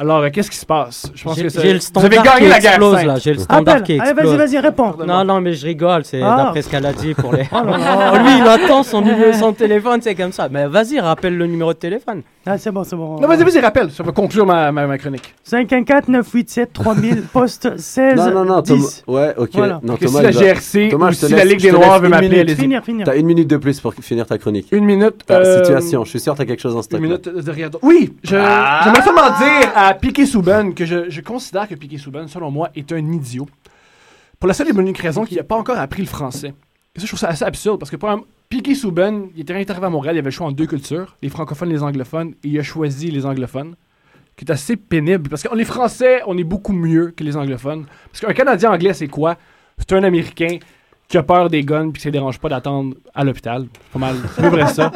[0.00, 1.12] Alors, euh, qu'est-ce qui se passe?
[1.14, 2.94] Je pense J'ai que ça- j'ai le vous avez standard gagné qui la guerre explose
[2.96, 3.06] sainte.
[3.06, 4.00] là, j'ai le standard qui.
[4.00, 4.34] Allez, explose.
[4.34, 4.94] vas-y, vas-y, réponds.
[5.06, 6.36] Non, non, mais je rigole, c'est Ah.
[6.38, 7.42] d'après ce qu'elle a dit pour les.
[7.52, 10.48] Oh Oh, lui, il attend son, numéro- son téléphone, c'est comme ça.
[10.50, 12.22] Mais vas-y, rappelle le numéro de téléphone.
[12.46, 13.20] Ah, c'est bon, c'est bon.
[13.20, 13.90] Non, vas-y, vas-y, rappelle.
[13.90, 15.34] Ça va conclure ma, ma, ma chronique.
[15.46, 18.80] 514-987-3000, poste 16 Non, non, non, Thomas.
[18.80, 19.04] 10.
[19.06, 19.50] Ouais, ok.
[19.52, 19.78] Voilà.
[19.82, 22.00] Non, Que si Thomas, la GRC Thomas, ou je te si la Ligue des Noirs
[22.00, 22.56] veut m'appeler, allez-y.
[22.56, 23.04] Finir, finir.
[23.04, 24.68] T'as une minute de plus pour finir ta chronique.
[24.72, 25.26] Une minute.
[25.26, 26.98] Ta euh, situation, je suis sûr que t'as quelque chose en stock.
[26.98, 27.70] Une minute de rire.
[27.82, 32.26] Oui, je, j'aimerais seulement dire à Piquet Souben que je, je considère que Piquet Souben,
[32.26, 33.46] selon moi, est un idiot.
[34.38, 36.54] Pour la seule et unique raison qu'il n'a pas encore appris le français.
[36.94, 39.52] Et ça, je trouve ça assez absurde parce que pour un Piquet Souben, il était
[39.52, 42.30] arrivé à Montréal, il avait le choix en deux cultures, les francophones et les anglophones,
[42.42, 43.76] et il a choisi les anglophones.
[44.36, 45.28] qui est assez pénible.
[45.28, 47.84] Parce que les Français, on est beaucoup mieux que les anglophones.
[48.10, 49.36] Parce qu'un Canadien anglais, c'est quoi?
[49.76, 50.58] C'est un Américain
[51.10, 53.66] qui a peur des guns puis qui ne dérange pas d'attendre à l'hôpital.
[53.74, 54.14] C'est pas mal.
[54.36, 54.92] C'est vrai ça.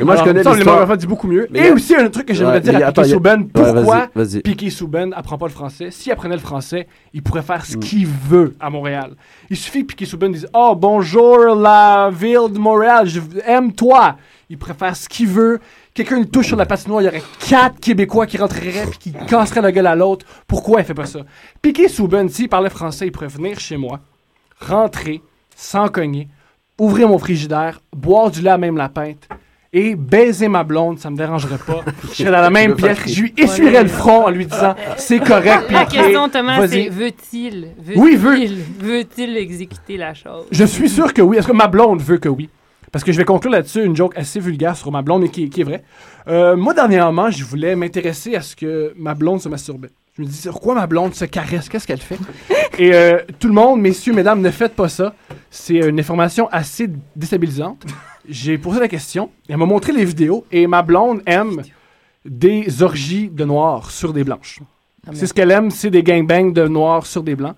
[0.00, 0.88] Et moi, je connais ça, Les l'histoire.
[0.98, 1.46] c'est beaucoup mieux.
[1.50, 3.42] Mais Et il y a- aussi, un truc que j'aimerais Ouais, dire à a- Souben.
[3.42, 4.40] Ouais, Pourquoi vas-y.
[4.40, 5.90] Piquet Souben apprend pas le français?
[5.90, 7.64] S'il apprenait le français, il pourrait faire Mm.
[7.72, 9.10] ce qu'il veut à Montréal.
[9.50, 14.16] Il suffit que Piquet Souben dise «Oh, bonjour la ville de Montréal, je aime toi!»
[14.50, 15.60] Il pourrait faire ce qu'il veut.
[15.92, 19.12] Quelqu'un le touche sur la patinoire, il y aurait quatre Québécois qui rentreraient puis qui
[19.28, 20.24] casseraient la gueule à l'autre.
[20.46, 21.20] Pourquoi il fait pas ça?
[21.60, 24.00] Piquet Souben, s'il parlait français, il pourrait venir chez moi,
[24.60, 25.20] rentrer,
[25.60, 26.28] sans cogner,
[26.78, 29.28] ouvrir mon frigidaire, boire du lait à même la pinte
[29.72, 31.84] et baiser ma blonde, ça me dérangerait pas.
[32.10, 35.18] Je serais dans la même pièce, je lui essuierais le front en lui disant c'est
[35.18, 35.70] correct.
[35.70, 40.46] La question, Thomas, c'est veut-il Oui, veut- veut-il veut-il exécuter la chose?
[40.52, 41.36] Je suis sûr que oui.
[41.36, 42.48] Est-ce que ma blonde veut que oui?
[42.92, 45.50] Parce que je vais conclure là-dessus une joke assez vulgaire sur ma blonde, mais qui,
[45.50, 45.82] qui est vraie.
[46.28, 49.90] Euh, moi, dernièrement, je voulais m'intéresser à ce que ma blonde se masturbait.
[50.18, 51.68] Je me dis, pourquoi ma blonde se caresse?
[51.68, 52.18] Qu'est-ce qu'elle fait?
[52.78, 55.14] Et euh, tout le monde, messieurs, mesdames, ne faites pas ça.
[55.48, 57.86] C'est une information assez déstabilisante.
[58.28, 61.62] J'ai posé la question, elle m'a montré les vidéos, et ma blonde aime
[62.24, 64.58] des orgies de noirs sur des blanches.
[65.12, 67.54] c'est ce qu'elle aime, c'est des gangbangs de noirs sur des blancs.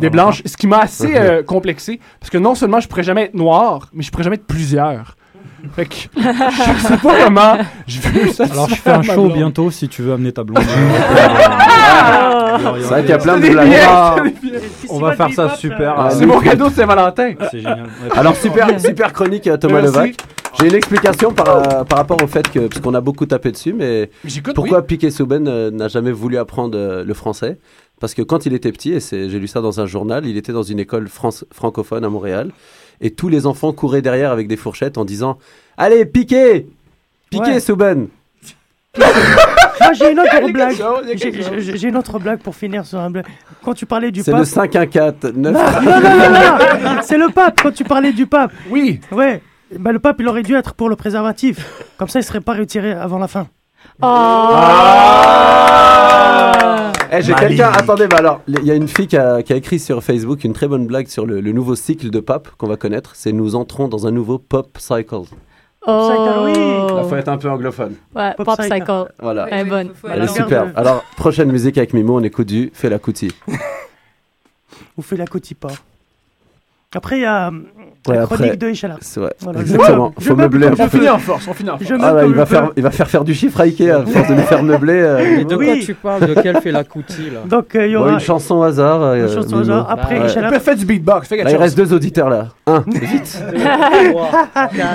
[0.00, 3.24] Des blanches, ce qui m'a assez euh, complexé, parce que non seulement je pourrais jamais
[3.24, 5.16] être noir, mais je pourrais jamais être plusieurs.
[5.74, 7.56] Fait que je sais pas comment
[7.86, 8.44] je veux ça.
[8.44, 10.62] Alors je fais un show bientôt si tu veux amener ta blonde.
[12.56, 13.72] C'est vrai qu'il y a plein de C'est blagues.
[13.86, 14.16] Ah,
[14.80, 14.90] c'est.
[14.90, 15.94] On va faire ça super.
[15.98, 17.32] Ah, C'est mon cadeau de Saint-Valentin.
[17.50, 17.82] C'est génial.
[17.82, 19.80] Ouais, Alors, super, super chronique, euh, Thomas.
[19.80, 20.14] Levac.
[20.60, 23.50] J'ai une explication par, euh, par rapport au fait que, parce qu'on a beaucoup tapé
[23.50, 24.08] dessus, mais
[24.54, 24.84] pourquoi oui.
[24.86, 27.58] Piquet Souben euh, n'a jamais voulu apprendre euh, le français?
[28.00, 30.36] Parce que quand il était petit, et c'est- j'ai lu ça dans un journal, il
[30.36, 32.50] était dans une école France- francophone à Montréal,
[33.00, 35.38] et tous les enfants couraient derrière avec des fourchettes en disant
[35.76, 36.66] Allez, Piquet
[37.34, 37.58] Ouais.
[37.60, 38.08] Souben
[38.96, 40.76] Moi, j'ai une autre blague.
[41.16, 43.26] J'ai- une autre blague pour finir sur un blague.
[43.64, 44.40] Quand tu parlais du C'est pape.
[44.40, 45.34] le 5-1-4, 9.
[45.34, 47.00] Non, non, non, non, non.
[47.02, 47.60] C'est le pape.
[47.60, 48.52] Quand tu parlais du pape.
[48.70, 49.00] Oui.
[49.10, 49.42] Ouais.
[49.76, 51.66] Bah, le pape, il aurait dû être pour le préservatif.
[51.98, 53.48] Comme ça, il serait pas retiré avant la fin.
[57.18, 57.70] Eh, j'ai quelqu'un.
[57.70, 60.44] Attendez, bah alors, il y a une fille qui a, qui a écrit sur Facebook
[60.44, 63.12] une très bonne blague sur le, le nouveau cycle de pape qu'on va connaître.
[63.14, 65.22] C'est nous entrons dans un nouveau pop cycle.
[65.86, 66.46] Oh.
[66.48, 67.96] Il faut être un peu anglophone.
[68.14, 68.74] Ouais, Pop Pop, Cycle.
[68.74, 69.12] Cycle.
[69.20, 69.48] Voilà.
[69.50, 69.90] Elle est bonne.
[70.10, 70.72] Elle est superbe.
[70.76, 73.32] Alors, prochaine musique avec Mimo, on écoute du Fais la Coutie.
[74.96, 75.68] Vous faites la cotipa.
[76.94, 77.60] Après, il y a euh,
[78.06, 78.96] Ouais, la après- chronique de Ishala.
[79.00, 79.32] C'est vrai.
[79.40, 80.12] Voilà, je Exactement.
[80.18, 81.90] je Faut meuble meubler un On finit en force, on finit en force.
[82.02, 84.28] Ah là, il va, faire, il va faire faire du chiffre à Ikea à force
[84.28, 84.92] de nous faire meubler.
[85.00, 85.66] euh, Et de Oui.
[85.66, 86.84] quoi tu parles De quel fait la là
[87.46, 89.02] Donc, euh, bon, une chanson au hasard.
[89.02, 89.86] euh, une chanson au hasard.
[89.90, 90.26] Après, Ouais.
[90.26, 90.50] Ishala.
[90.74, 92.48] Du beatbox, Là, il reste deux auditeurs là.
[92.66, 93.42] Un, vite.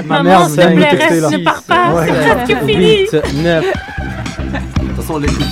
[0.08, 2.98] Ma mère s'il te de plaît, reste, ne pars pas, c'est presque fini.
[3.12, 3.66] 8, 9.
[3.66, 5.46] De toute façon, on l'écoute.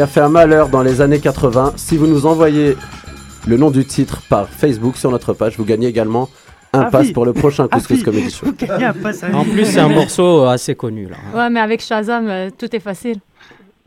[0.00, 1.74] Qui a fait un malheur dans les années 80.
[1.76, 2.74] Si vous nous envoyez
[3.46, 6.30] le nom du titre par Facebook sur notre page, vous gagnez également
[6.72, 7.12] impasse Afi.
[7.12, 8.04] pour le prochain Couscous Afi.
[8.04, 8.46] Comedy Show.
[9.34, 11.16] En plus, c'est un morceau assez connu là.
[11.34, 13.18] Ouais, mais avec Shazam, euh, tout est facile.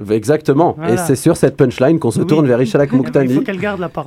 [0.08, 0.78] Exactement.
[0.88, 2.28] Et c'est sur cette punchline qu'on se Oui.
[2.28, 3.44] tourne vers Ishalak Mouktani,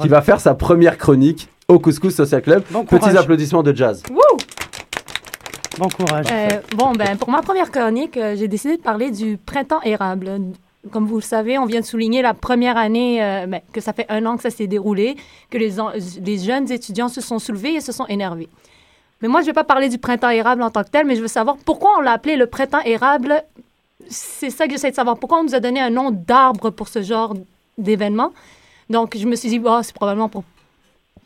[0.01, 2.63] qui va faire sa première chronique au Couscous Social Club.
[2.71, 4.05] Bon Petits applaudissements de jazz.
[5.77, 6.27] Bon courage.
[6.31, 10.31] Euh, bon, ben, pour ma première chronique, euh, j'ai décidé de parler du printemps érable.
[10.93, 13.93] Comme vous le savez, on vient de souligner la première année, euh, ben, que ça
[13.93, 15.17] fait un an que ça s'est déroulé,
[15.51, 18.49] que les, jeunes étudiants se sont soulevés et se sont énervés.
[19.23, 21.17] Mais moi, je ne vais pas parler du printemps érable en tant que tel, mais
[21.17, 23.43] je veux savoir pourquoi on l'a appelé le printemps érable.
[24.09, 25.19] C'est ça que j'essaie de savoir.
[25.19, 27.35] Pourquoi on nous a donné un nom d'arbre pour ce genre
[27.79, 28.33] d'événement?
[28.91, 30.45] Donc, je me suis dit, bah, c'est probablement pour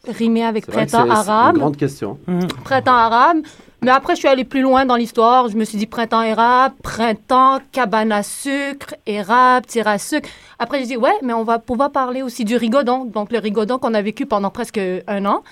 [0.07, 2.19] rimer avec que printemps c'est- c'est arabe une grande question.
[2.65, 3.39] Printemps arabe.
[3.83, 5.49] Mais après, je suis allée plus loin dans l'histoire.
[5.49, 10.28] Je me suis dit printemps érable, printemps, cabane à sucre, érable, tir à sucre.
[10.59, 13.07] Après, j'ai dit, ouais, mais on va pouvoir parler aussi du rigodon.
[13.07, 15.43] Donc, le rigodon qu'on a vécu pendant presque un an.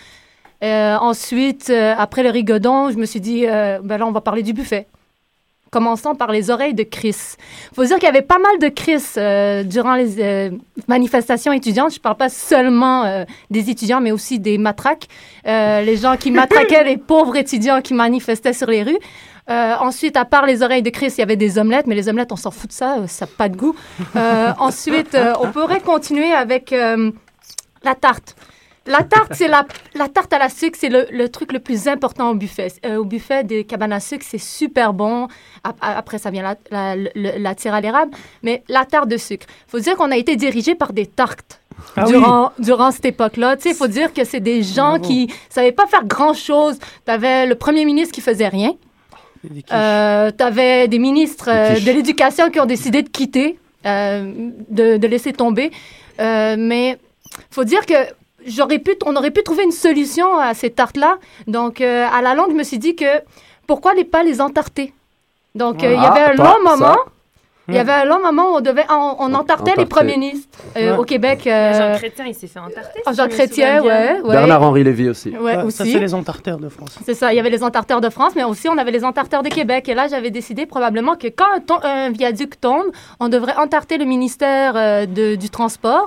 [0.62, 4.20] Euh, ensuite, euh, après le rigodon, je me suis dit, euh, ben là, on va
[4.20, 4.86] parler du buffet.
[5.70, 7.16] Commençons par les oreilles de Chris.
[7.74, 10.50] faut dire qu'il y avait pas mal de Chris euh, durant les euh,
[10.86, 11.92] manifestations étudiantes.
[11.94, 15.08] Je parle pas seulement euh, des étudiants, mais aussi des matraques.
[15.44, 18.98] Les gens qui matraquaient les pauvres étudiants qui manifestaient sur les rues.
[19.48, 22.32] Ensuite, à part les oreilles de Chris, il y avait des omelettes, mais les omelettes,
[22.32, 23.74] on s'en fout de ça, ça n'a pas de goût.
[24.58, 28.36] Ensuite, on pourrait continuer avec la tarte.
[28.88, 31.86] La tarte, c'est la, la tarte à la sucre, c'est le, le truc le plus
[31.88, 32.72] important au buffet.
[32.86, 35.28] Euh, au buffet des cabanes à sucre, c'est super bon.
[35.62, 37.06] Ap- Après, ça vient la, la,
[37.38, 38.12] la tire à l'érable.
[38.42, 41.60] Mais la tarte de sucre, faut dire qu'on a été dirigé par des tartes.
[41.96, 42.12] Ah oui.
[42.12, 43.56] durant, durant cette époque-là.
[43.56, 45.04] Tu sais, il faut dire que c'est des gens Bravo.
[45.04, 46.78] qui savaient pas faire grand-chose.
[47.06, 48.72] Tu avais le premier ministre qui faisait rien.
[49.72, 54.96] Euh, tu avais des ministres euh, de l'éducation qui ont décidé de quitter, euh, de,
[54.96, 55.70] de laisser tomber.
[56.18, 56.98] Mais
[57.50, 57.94] faut dire que
[58.48, 61.18] j'aurais pu, on aurait pu trouver une solution à ces tartes-là.
[61.46, 63.04] Donc, euh, à la longue, je me suis dit que
[63.66, 64.92] pourquoi les pas les entarter?
[65.54, 66.76] Donc, euh, il y Ah, avait un long ça.
[66.76, 66.96] moment.
[67.70, 67.80] Il y Hmm.
[67.80, 70.98] avait un long moment où on devait, on, on entartait les premiers ministres euh, Ouais.
[70.98, 71.46] au Québec.
[71.46, 73.00] euh, Jean Chrétien, il s'est fait entarter.
[73.06, 74.30] si Jean Chrétien, ouais, ouais.
[74.30, 75.28] Bernard-Henri Lévy aussi.
[75.32, 75.92] Ouais, Ouais, ça, aussi.
[75.92, 76.98] c'est les entarteurs de France.
[77.04, 79.42] C'est ça, il y avait les entarteurs de France, mais aussi on avait les entarteurs
[79.42, 79.86] de Québec.
[79.90, 82.86] Et là, j'avais décidé probablement que quand un, ton- un viaduc tombe,
[83.20, 86.06] on devrait entarter le ministère euh, de- du Transport.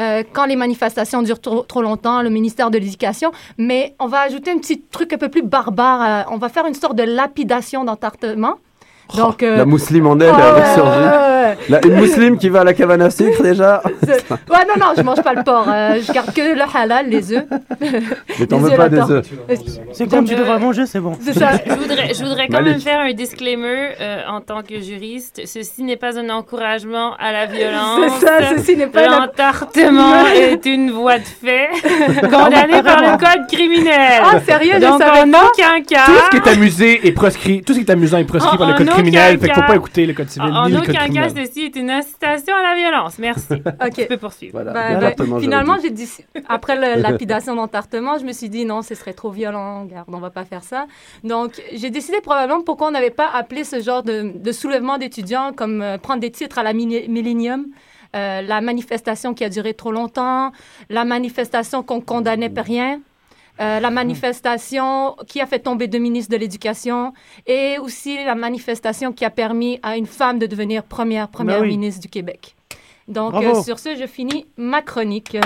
[0.00, 3.32] Euh, quand les manifestations durent trop, longtemps, le ministère de l'Éducation.
[3.58, 6.02] Mais on va ajouter un petit truc un peu plus barbare.
[6.02, 8.54] euh, on va faire une sorte de lapidation d'entartement.
[9.16, 10.90] Donc, euh, La mousseline en elle ouais, a ouais, ressurgi.
[10.98, 11.56] ouais, ouais.
[11.68, 13.82] Là, une mousseline qui va à la cabane à sucre déjà.
[14.50, 15.66] Ouais, non, non, je mange pas le porc.
[15.68, 17.44] euh, je garde que le halal, les œufs.
[18.40, 19.26] Mais t'en veux pas des œufs.
[19.92, 21.12] C'est comme tu devrais manger, c'est bon.
[21.20, 21.50] C'est ça.
[21.66, 22.68] Je voudrais, je voudrais quand Malik.
[22.72, 25.42] même faire un disclaimer euh, en tant que juriste.
[25.44, 28.00] Ceci n'est pas un encouragement à la violence.
[28.20, 31.68] C'est ça, ceci n'est pas la- L'entartement est une voie de fait
[32.22, 34.22] condamnée par le code criminel.
[34.24, 35.44] Ah, sérieux, je Donc, savais en pas.
[35.52, 36.06] aucun cas...
[36.06, 37.62] Tout ce qui est amusé est proscrit.
[37.62, 39.38] Tout ce qui est amusant est proscrit En- par le code aucun criminel.
[39.38, 41.90] Fait qu'il faut pas écouter le code civil En, ni aucun cas, ceci est une
[41.90, 43.18] incitation à la violence.
[43.18, 43.52] Merci.
[43.86, 43.94] OK.
[43.94, 44.52] Tu peux poursuivre.
[44.62, 44.72] Voilà.
[44.72, 46.08] Ben, ben, finalement, j'ai dit,
[46.48, 50.18] après le- lapidation d'entartement, je me suis dit non, ce serait trop violent, garde, on
[50.18, 50.86] va pas faire ça.
[51.24, 55.52] Donc, j'ai décidé probablement pourquoi on n'avait pas appelé ce genre de, de soulèvement d'étudiants
[55.54, 57.66] comme euh, prendre des titres à la Millennium.
[58.14, 60.52] euh, la manifestation qui a duré trop longtemps,
[60.90, 63.00] la manifestation qu'on condamnait pour rien,
[63.60, 67.12] euh, la manifestation qui a fait tomber deux ministres de l'Éducation
[67.46, 71.68] et aussi la manifestation qui a permis à une femme de devenir première, première oui.
[71.68, 72.54] ministre du Québec.
[73.08, 75.36] Donc, euh, sur ce, je finis ma chronique.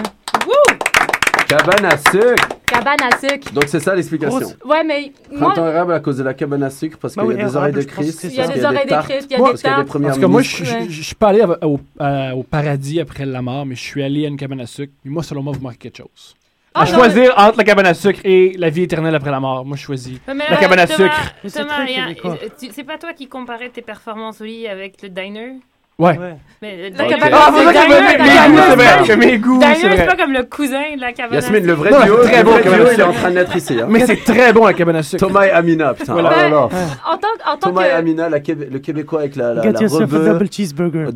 [1.49, 2.49] Cabane à sucre.
[2.67, 3.53] Cabane à sucre.
[3.53, 4.49] Donc c'est ça l'explication.
[4.65, 7.33] Ouais, mais moi, Printemps érable à cause de la cabane à sucre parce Bah qu'il
[7.33, 8.25] oui, y a des oreilles de Christ.
[8.25, 9.83] il y a des oreilles de Christ, il y a parce des qu'il y a
[9.83, 10.03] des tartes.
[10.03, 13.43] Parce que moi, je je suis pas allé à- au, à- au paradis après la
[13.43, 14.93] mort, mais je suis allé à une cabane à sucre.
[15.05, 16.35] Mais moi, selon moi, vous manquez quelque chose.
[16.79, 19.41] Ah, à non, choisir entre la cabane à sucre et la vie éternelle après la
[19.41, 20.18] mort, moi, je choisis.
[20.29, 21.35] Mais La là, cabane à Thomas- sucre.
[21.47, 25.53] C'est Thomas, euh, c'est pas toi qui comparais tes performances au lit avec le diner?
[25.99, 26.18] Ouais.
[26.18, 26.35] Ouais.
[26.61, 29.79] Mais le La cabane Ah, à c'est sucre, que diner, mes- goûts, c'est sucre.
[29.79, 31.77] Diner, c'est c'est pas comme le cousin de la cabane à Yasmine, le sucre.
[31.79, 33.09] vrai Non, duo, c'est très bon, il est sucre.
[33.09, 33.79] en train de naître ici.
[33.81, 33.87] hein.
[33.89, 35.27] Mais c'est très bon, la cabane à sucre.
[35.27, 36.12] Thomas et Amina, putain.
[36.12, 36.68] Voilà.
[37.11, 37.91] Oh Thomas et.
[37.93, 40.29] Amina, le Québécois avec la, Get yourself a rebeu.
[40.35, 41.07] double cheeseburger.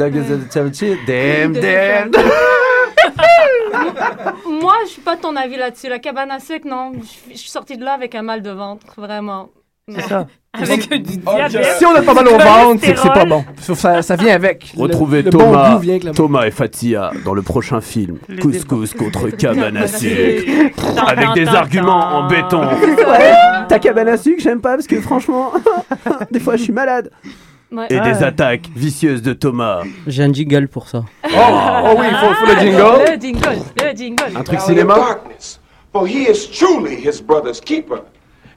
[1.07, 2.11] Damn, damn.
[4.61, 5.89] Moi, je suis pas de ton avis là-dessus.
[5.89, 6.93] La cabane à sucre, non.
[7.31, 9.49] Je suis sortie de là avec un mal de ventre, vraiment.
[9.89, 10.27] C'est ça.
[10.53, 11.77] Avec du diabète.
[11.79, 13.45] Si on a pas mal au ventre, c'est que c'est pas bon.
[13.61, 14.73] Sauf ça, ça vient avec.
[14.77, 18.19] Retrouvez le Thomas, bon goût vient avec la Thomas et Fatia dans le prochain film
[18.29, 20.51] Les Couscous contre cabane à sucre.
[21.07, 22.63] Avec des arguments en béton.
[22.67, 23.33] Ouais,
[23.69, 25.53] ta cabane à sucre, j'aime pas parce que franchement,
[26.33, 27.13] des fois je suis malade.
[27.73, 27.87] Ouais.
[27.91, 29.83] Et des attaques vicieuses de Thomas.
[30.07, 31.05] J'ai un jingle pour ça.
[31.25, 33.13] Oh, oh oui, il faut, faut le jingle.
[33.15, 34.37] Le jingle, le jingle.
[34.37, 35.61] Un truc of cinéma darkness,
[35.93, 38.01] for he is truly his brother's keeper.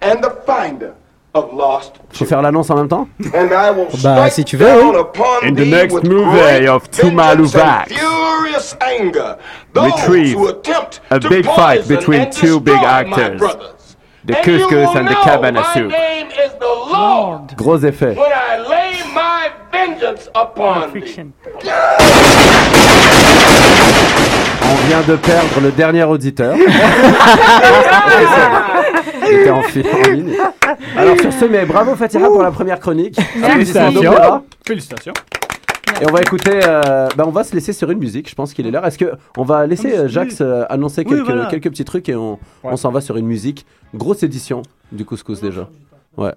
[0.03, 0.93] and the finder
[1.33, 4.65] of lost Faut faire l'annonce en même temps And I will Bah, si tu veux,
[4.65, 4.97] oui.
[5.47, 6.87] In the next movie of
[8.81, 9.37] anger,
[9.73, 10.37] those retrieve
[11.09, 13.41] a big fight between two big actors,
[14.25, 15.91] the Couscous and the know Cabana my Soup.
[15.91, 18.15] name is the Lord Gros effet.
[19.73, 21.31] Vengeance upon thee.
[24.61, 26.55] On vient de perdre le dernier auditeur.
[29.25, 30.35] Il était en, en ligne.
[30.95, 33.17] Alors sur ce, mais bravo Fatiha pour la première chronique.
[33.93, 34.43] D'opéra.
[34.65, 35.13] Félicitations.
[36.01, 38.53] Et on va écouter, euh, bah, on va se laisser sur une musique, je pense
[38.53, 38.85] qu'il est l'heure.
[38.85, 41.45] Est-ce que on va laisser euh, Jax euh, annoncer Oui, quelques, voilà.
[41.45, 43.65] quelques petits trucs et on, on s'en va sur une musique.
[43.93, 45.69] Grosse édition du couscous déjà.
[46.17, 46.33] Ouais.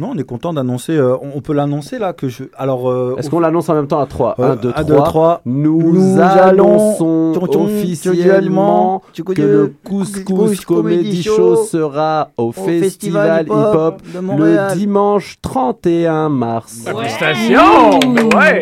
[0.00, 0.96] Non, on est content d'annoncer.
[0.96, 2.44] euh, on, on peut l'annoncer là que je.
[2.56, 2.90] Alors.
[2.90, 4.80] euh, Est-ce qu'on l'annonce en même temps à 3 Euh, 1, 2, 3.
[4.80, 5.40] un, deux, trois.
[5.44, 12.50] Nous, Nous annonçons allons- Tion, tion, officiellement tion, que le Couscous Comedy Show sera au,
[12.52, 16.82] Festival Hip Hop le dimanche 31 mars.
[16.86, 17.98] Félicitations.
[18.14, 18.60] Ben ouais.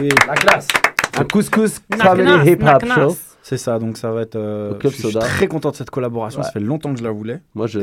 [0.00, 0.68] Oui, La classe.
[1.18, 3.16] Un Couscous Comedy Hip Hop Show.
[3.42, 3.78] c'est ça.
[3.80, 4.36] Donc ça va être.
[4.36, 5.20] euh, Au Club je suis Soda.
[5.26, 6.40] très content de cette collaboration.
[6.40, 6.46] Ouais.
[6.46, 7.40] Ça fait longtemps que je la voulais.
[7.56, 7.80] Moi, j'ai.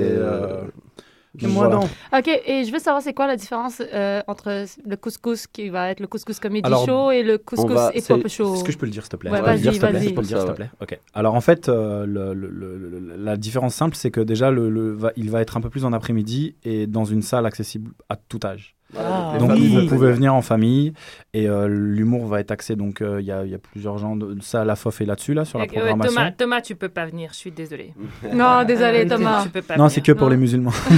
[1.39, 1.81] Et, Et moi voilà.
[1.81, 1.89] donc.
[2.15, 5.89] OK, et je veux savoir c'est quoi la différence euh, entre le couscous qui va
[5.89, 8.53] être le couscous comedy Alors, show et le couscous va- hop c'est- show?
[8.53, 9.73] Est-ce que je peux le dire, s'il te plaît Ouais, vas-y, vas-y.
[9.73, 9.79] Je
[10.13, 10.99] peux le dire, s'il te Ça, plaît Ok.
[11.15, 14.69] Alors, en fait, euh, le- le- le- le- la différence simple, c'est que déjà, le,
[14.69, 17.91] le- va- il va être un peu plus en après-midi et dans une salle accessible
[18.09, 18.75] à tout âge.
[18.97, 19.75] Ah, donc, oui.
[19.75, 20.93] vous pouvez venir en famille
[21.33, 22.75] et euh, l'humour va être axé.
[22.75, 24.15] Donc, euh, il y, a, il y a plusieurs gens.
[24.15, 26.13] De, ça, la FOF est là-dessus, là, sur la programmation.
[26.15, 27.93] Thomas, Thomas, tu peux pas venir, je suis désolée.
[28.33, 29.43] Non, désolé Thomas.
[29.43, 30.31] Tu peux pas Non, c'est que pour Non.
[30.31, 30.71] les musulmans.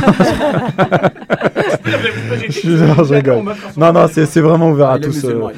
[2.49, 3.79] je.
[3.79, 5.25] Non, non, c'est c'est vraiment ouvert Ah, à est tous.
[5.25, 5.49] euh.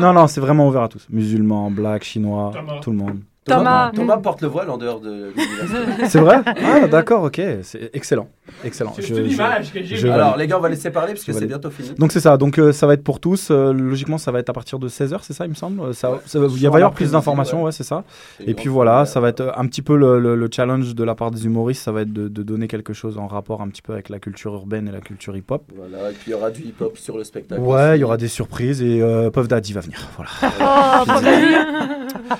[0.00, 1.06] Non, non, c'est vraiment ouvert à tous.
[1.10, 3.18] Musulmans, blacks, chinois, tout le monde.
[3.44, 3.90] Thomas.
[3.94, 5.32] Thomas porte le voile en dehors de.
[6.06, 7.40] C'est vrai Ah, d'accord, ok.
[7.62, 8.28] C'est excellent.
[8.64, 8.92] Excellent.
[8.94, 10.08] C'est Je- une image que j'ai.
[10.10, 11.90] Alors, les gars, on va laisser parler parce que c'est bientôt fini.
[11.98, 13.48] Donc c'est ça, donc euh, ça va être pour tous.
[13.50, 15.80] Euh, logiquement, ça va être à partir de 16h, c'est ça, il me semble.
[15.80, 18.04] Euh, ça- il va y avoir plus d'informations, ouais, c'est ça.
[18.46, 21.14] Et puis voilà, ça va être un petit peu le, le- le challenge de la
[21.14, 23.82] part des humoristes, ça va être de, de donner quelque chose en rapport un petit
[23.82, 25.64] peu avec la culture urbaine et la culture hip-hop.
[25.76, 27.60] Voilà, et puis il y aura du hip-hop sur le spectacle.
[27.60, 30.08] Ouais, il y aura des surprises et euh, Puff Daddy va venir.
[30.16, 30.30] Voilà.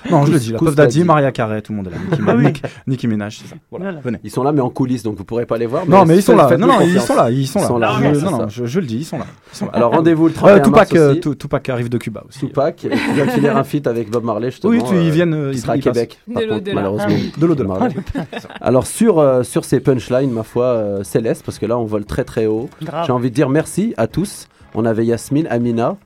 [0.05, 1.05] Oh, Non, je le dis, là, Couscous Puff Daddy, Daddy.
[1.07, 1.97] Maria Carey, tout le monde est là.
[2.11, 2.45] Nicki, Ah oui.
[2.45, 3.57] Nick- Nicki Minaj, c'est ça.
[3.70, 4.01] Voilà, Voilà.
[4.01, 4.18] venez.
[4.24, 5.86] Ils sont là, mais en coulisses, donc vous pourrez pas les voir.
[5.88, 6.57] Non, mais ils sont là.
[6.57, 7.30] Non, non, ils sont là.
[7.30, 7.64] Ils sont là.
[7.64, 8.47] Ils sont là, Je- ouais, c'est non, non, ça.
[8.49, 9.26] je, je le dis, ils sont là.
[9.53, 9.72] Ils sont là.
[9.74, 11.20] Alors rendez-vous le Euh, 31 Tupac, mars euh, aussi.
[11.20, 12.38] Tu- Tupac arrive de Cuba aussi.
[12.40, 14.72] Tupac, qui va finir un feat avec Bob Marley justement.
[14.72, 15.34] Oui, tu, ils euh, viennent.
[15.34, 15.78] euh, ils sera à.
[15.78, 17.09] Québec, De malheureusement.
[17.38, 17.68] De l'au-delà.
[17.68, 17.95] Marley.
[18.61, 22.05] Alors sur, euh, sur ces punchlines, ma foi, euh, céleste, parce que là on vole
[22.05, 22.68] très très haut.
[23.07, 24.49] J'ai envie de dire merci à tous.
[24.74, 25.97] On avait Yasmine, Amina,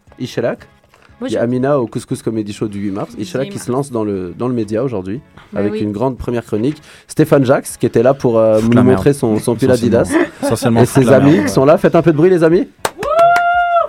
[1.25, 3.11] Il y a Amina au Couscous Comedy Show du 8 mars.
[3.19, 5.21] Ishelak qui se lance dans le, dans le média aujourd'hui
[5.53, 5.81] Bah avec oui.
[5.81, 6.83] une grande première chronique.
[7.09, 10.11] Stéphane Jax qui était là pour euh, nous montrer son, son pull Adidas.
[10.43, 11.79] Et ses amis merde, qui sont là.
[11.79, 12.69] Faites un peu de bruit les amis.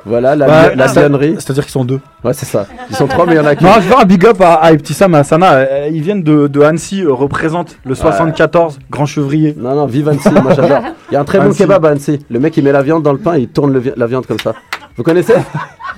[0.06, 1.36] Voilà la, lionnerie.
[1.38, 2.00] C'est-à-dire qu'ils sont deux.
[2.24, 2.66] Ouais c'est ça.
[2.90, 3.68] Ils sont trois mais il y en a qu'une.
[3.68, 5.54] Non, je veux un big up à, à Petit Sam et à Sana.
[5.56, 9.54] Euh, Ils viennent de, de Annecy, euh, représentent le 74, Grand Chevrier.
[9.58, 10.82] Non, non, vive Annecy, moi j'adore.
[11.12, 12.20] Il y a un très bon kebab à Annecy.
[12.30, 14.08] Le mec il met la viande dans le pain et il tourne le vi- la
[14.08, 14.54] viande comme ça.
[14.96, 15.34] Vous connaissez?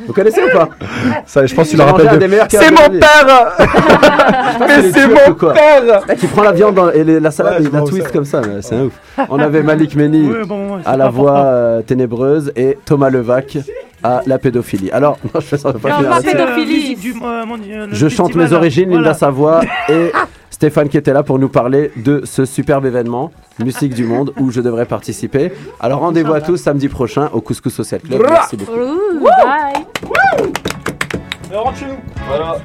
[0.07, 0.69] Vous connaissez ou pas
[1.25, 2.19] Ça, je pense que tu le rappelles.
[2.19, 2.99] de- C'est mon vie.
[2.99, 3.55] père
[4.59, 7.53] Mais c'est mon quoi père mec il prend la viande dans- et les- la salade
[7.55, 8.93] Ouais, il je la twist comme ça, c'est un ouf.
[9.29, 13.57] On avait Malik Meni Ouais, bon, ouais, à la voix euh, ténébreuse et Thomas Levac
[14.03, 14.91] à la pédophilie.
[14.91, 16.41] Alors, non, je fais ça, pas Non, pédophilie.
[16.41, 17.57] Euh, musique du- euh, mon
[17.91, 19.01] Je chante mes origines, Voilà.
[19.03, 20.11] Linda Savoie et
[20.59, 24.51] Stéphane qui était là pour nous parler de ce superbe événement, Musique du Monde, où
[24.51, 25.53] je devrais participer.
[25.79, 28.21] Alors rendez-vous à tous samedi prochain au Couscous Social Club.
[28.29, 28.73] Merci beaucoup.
[28.73, 29.85] Ouh, bye.
[31.53, 31.95] Rentre chez nous.
[32.27, 32.57] Voilà.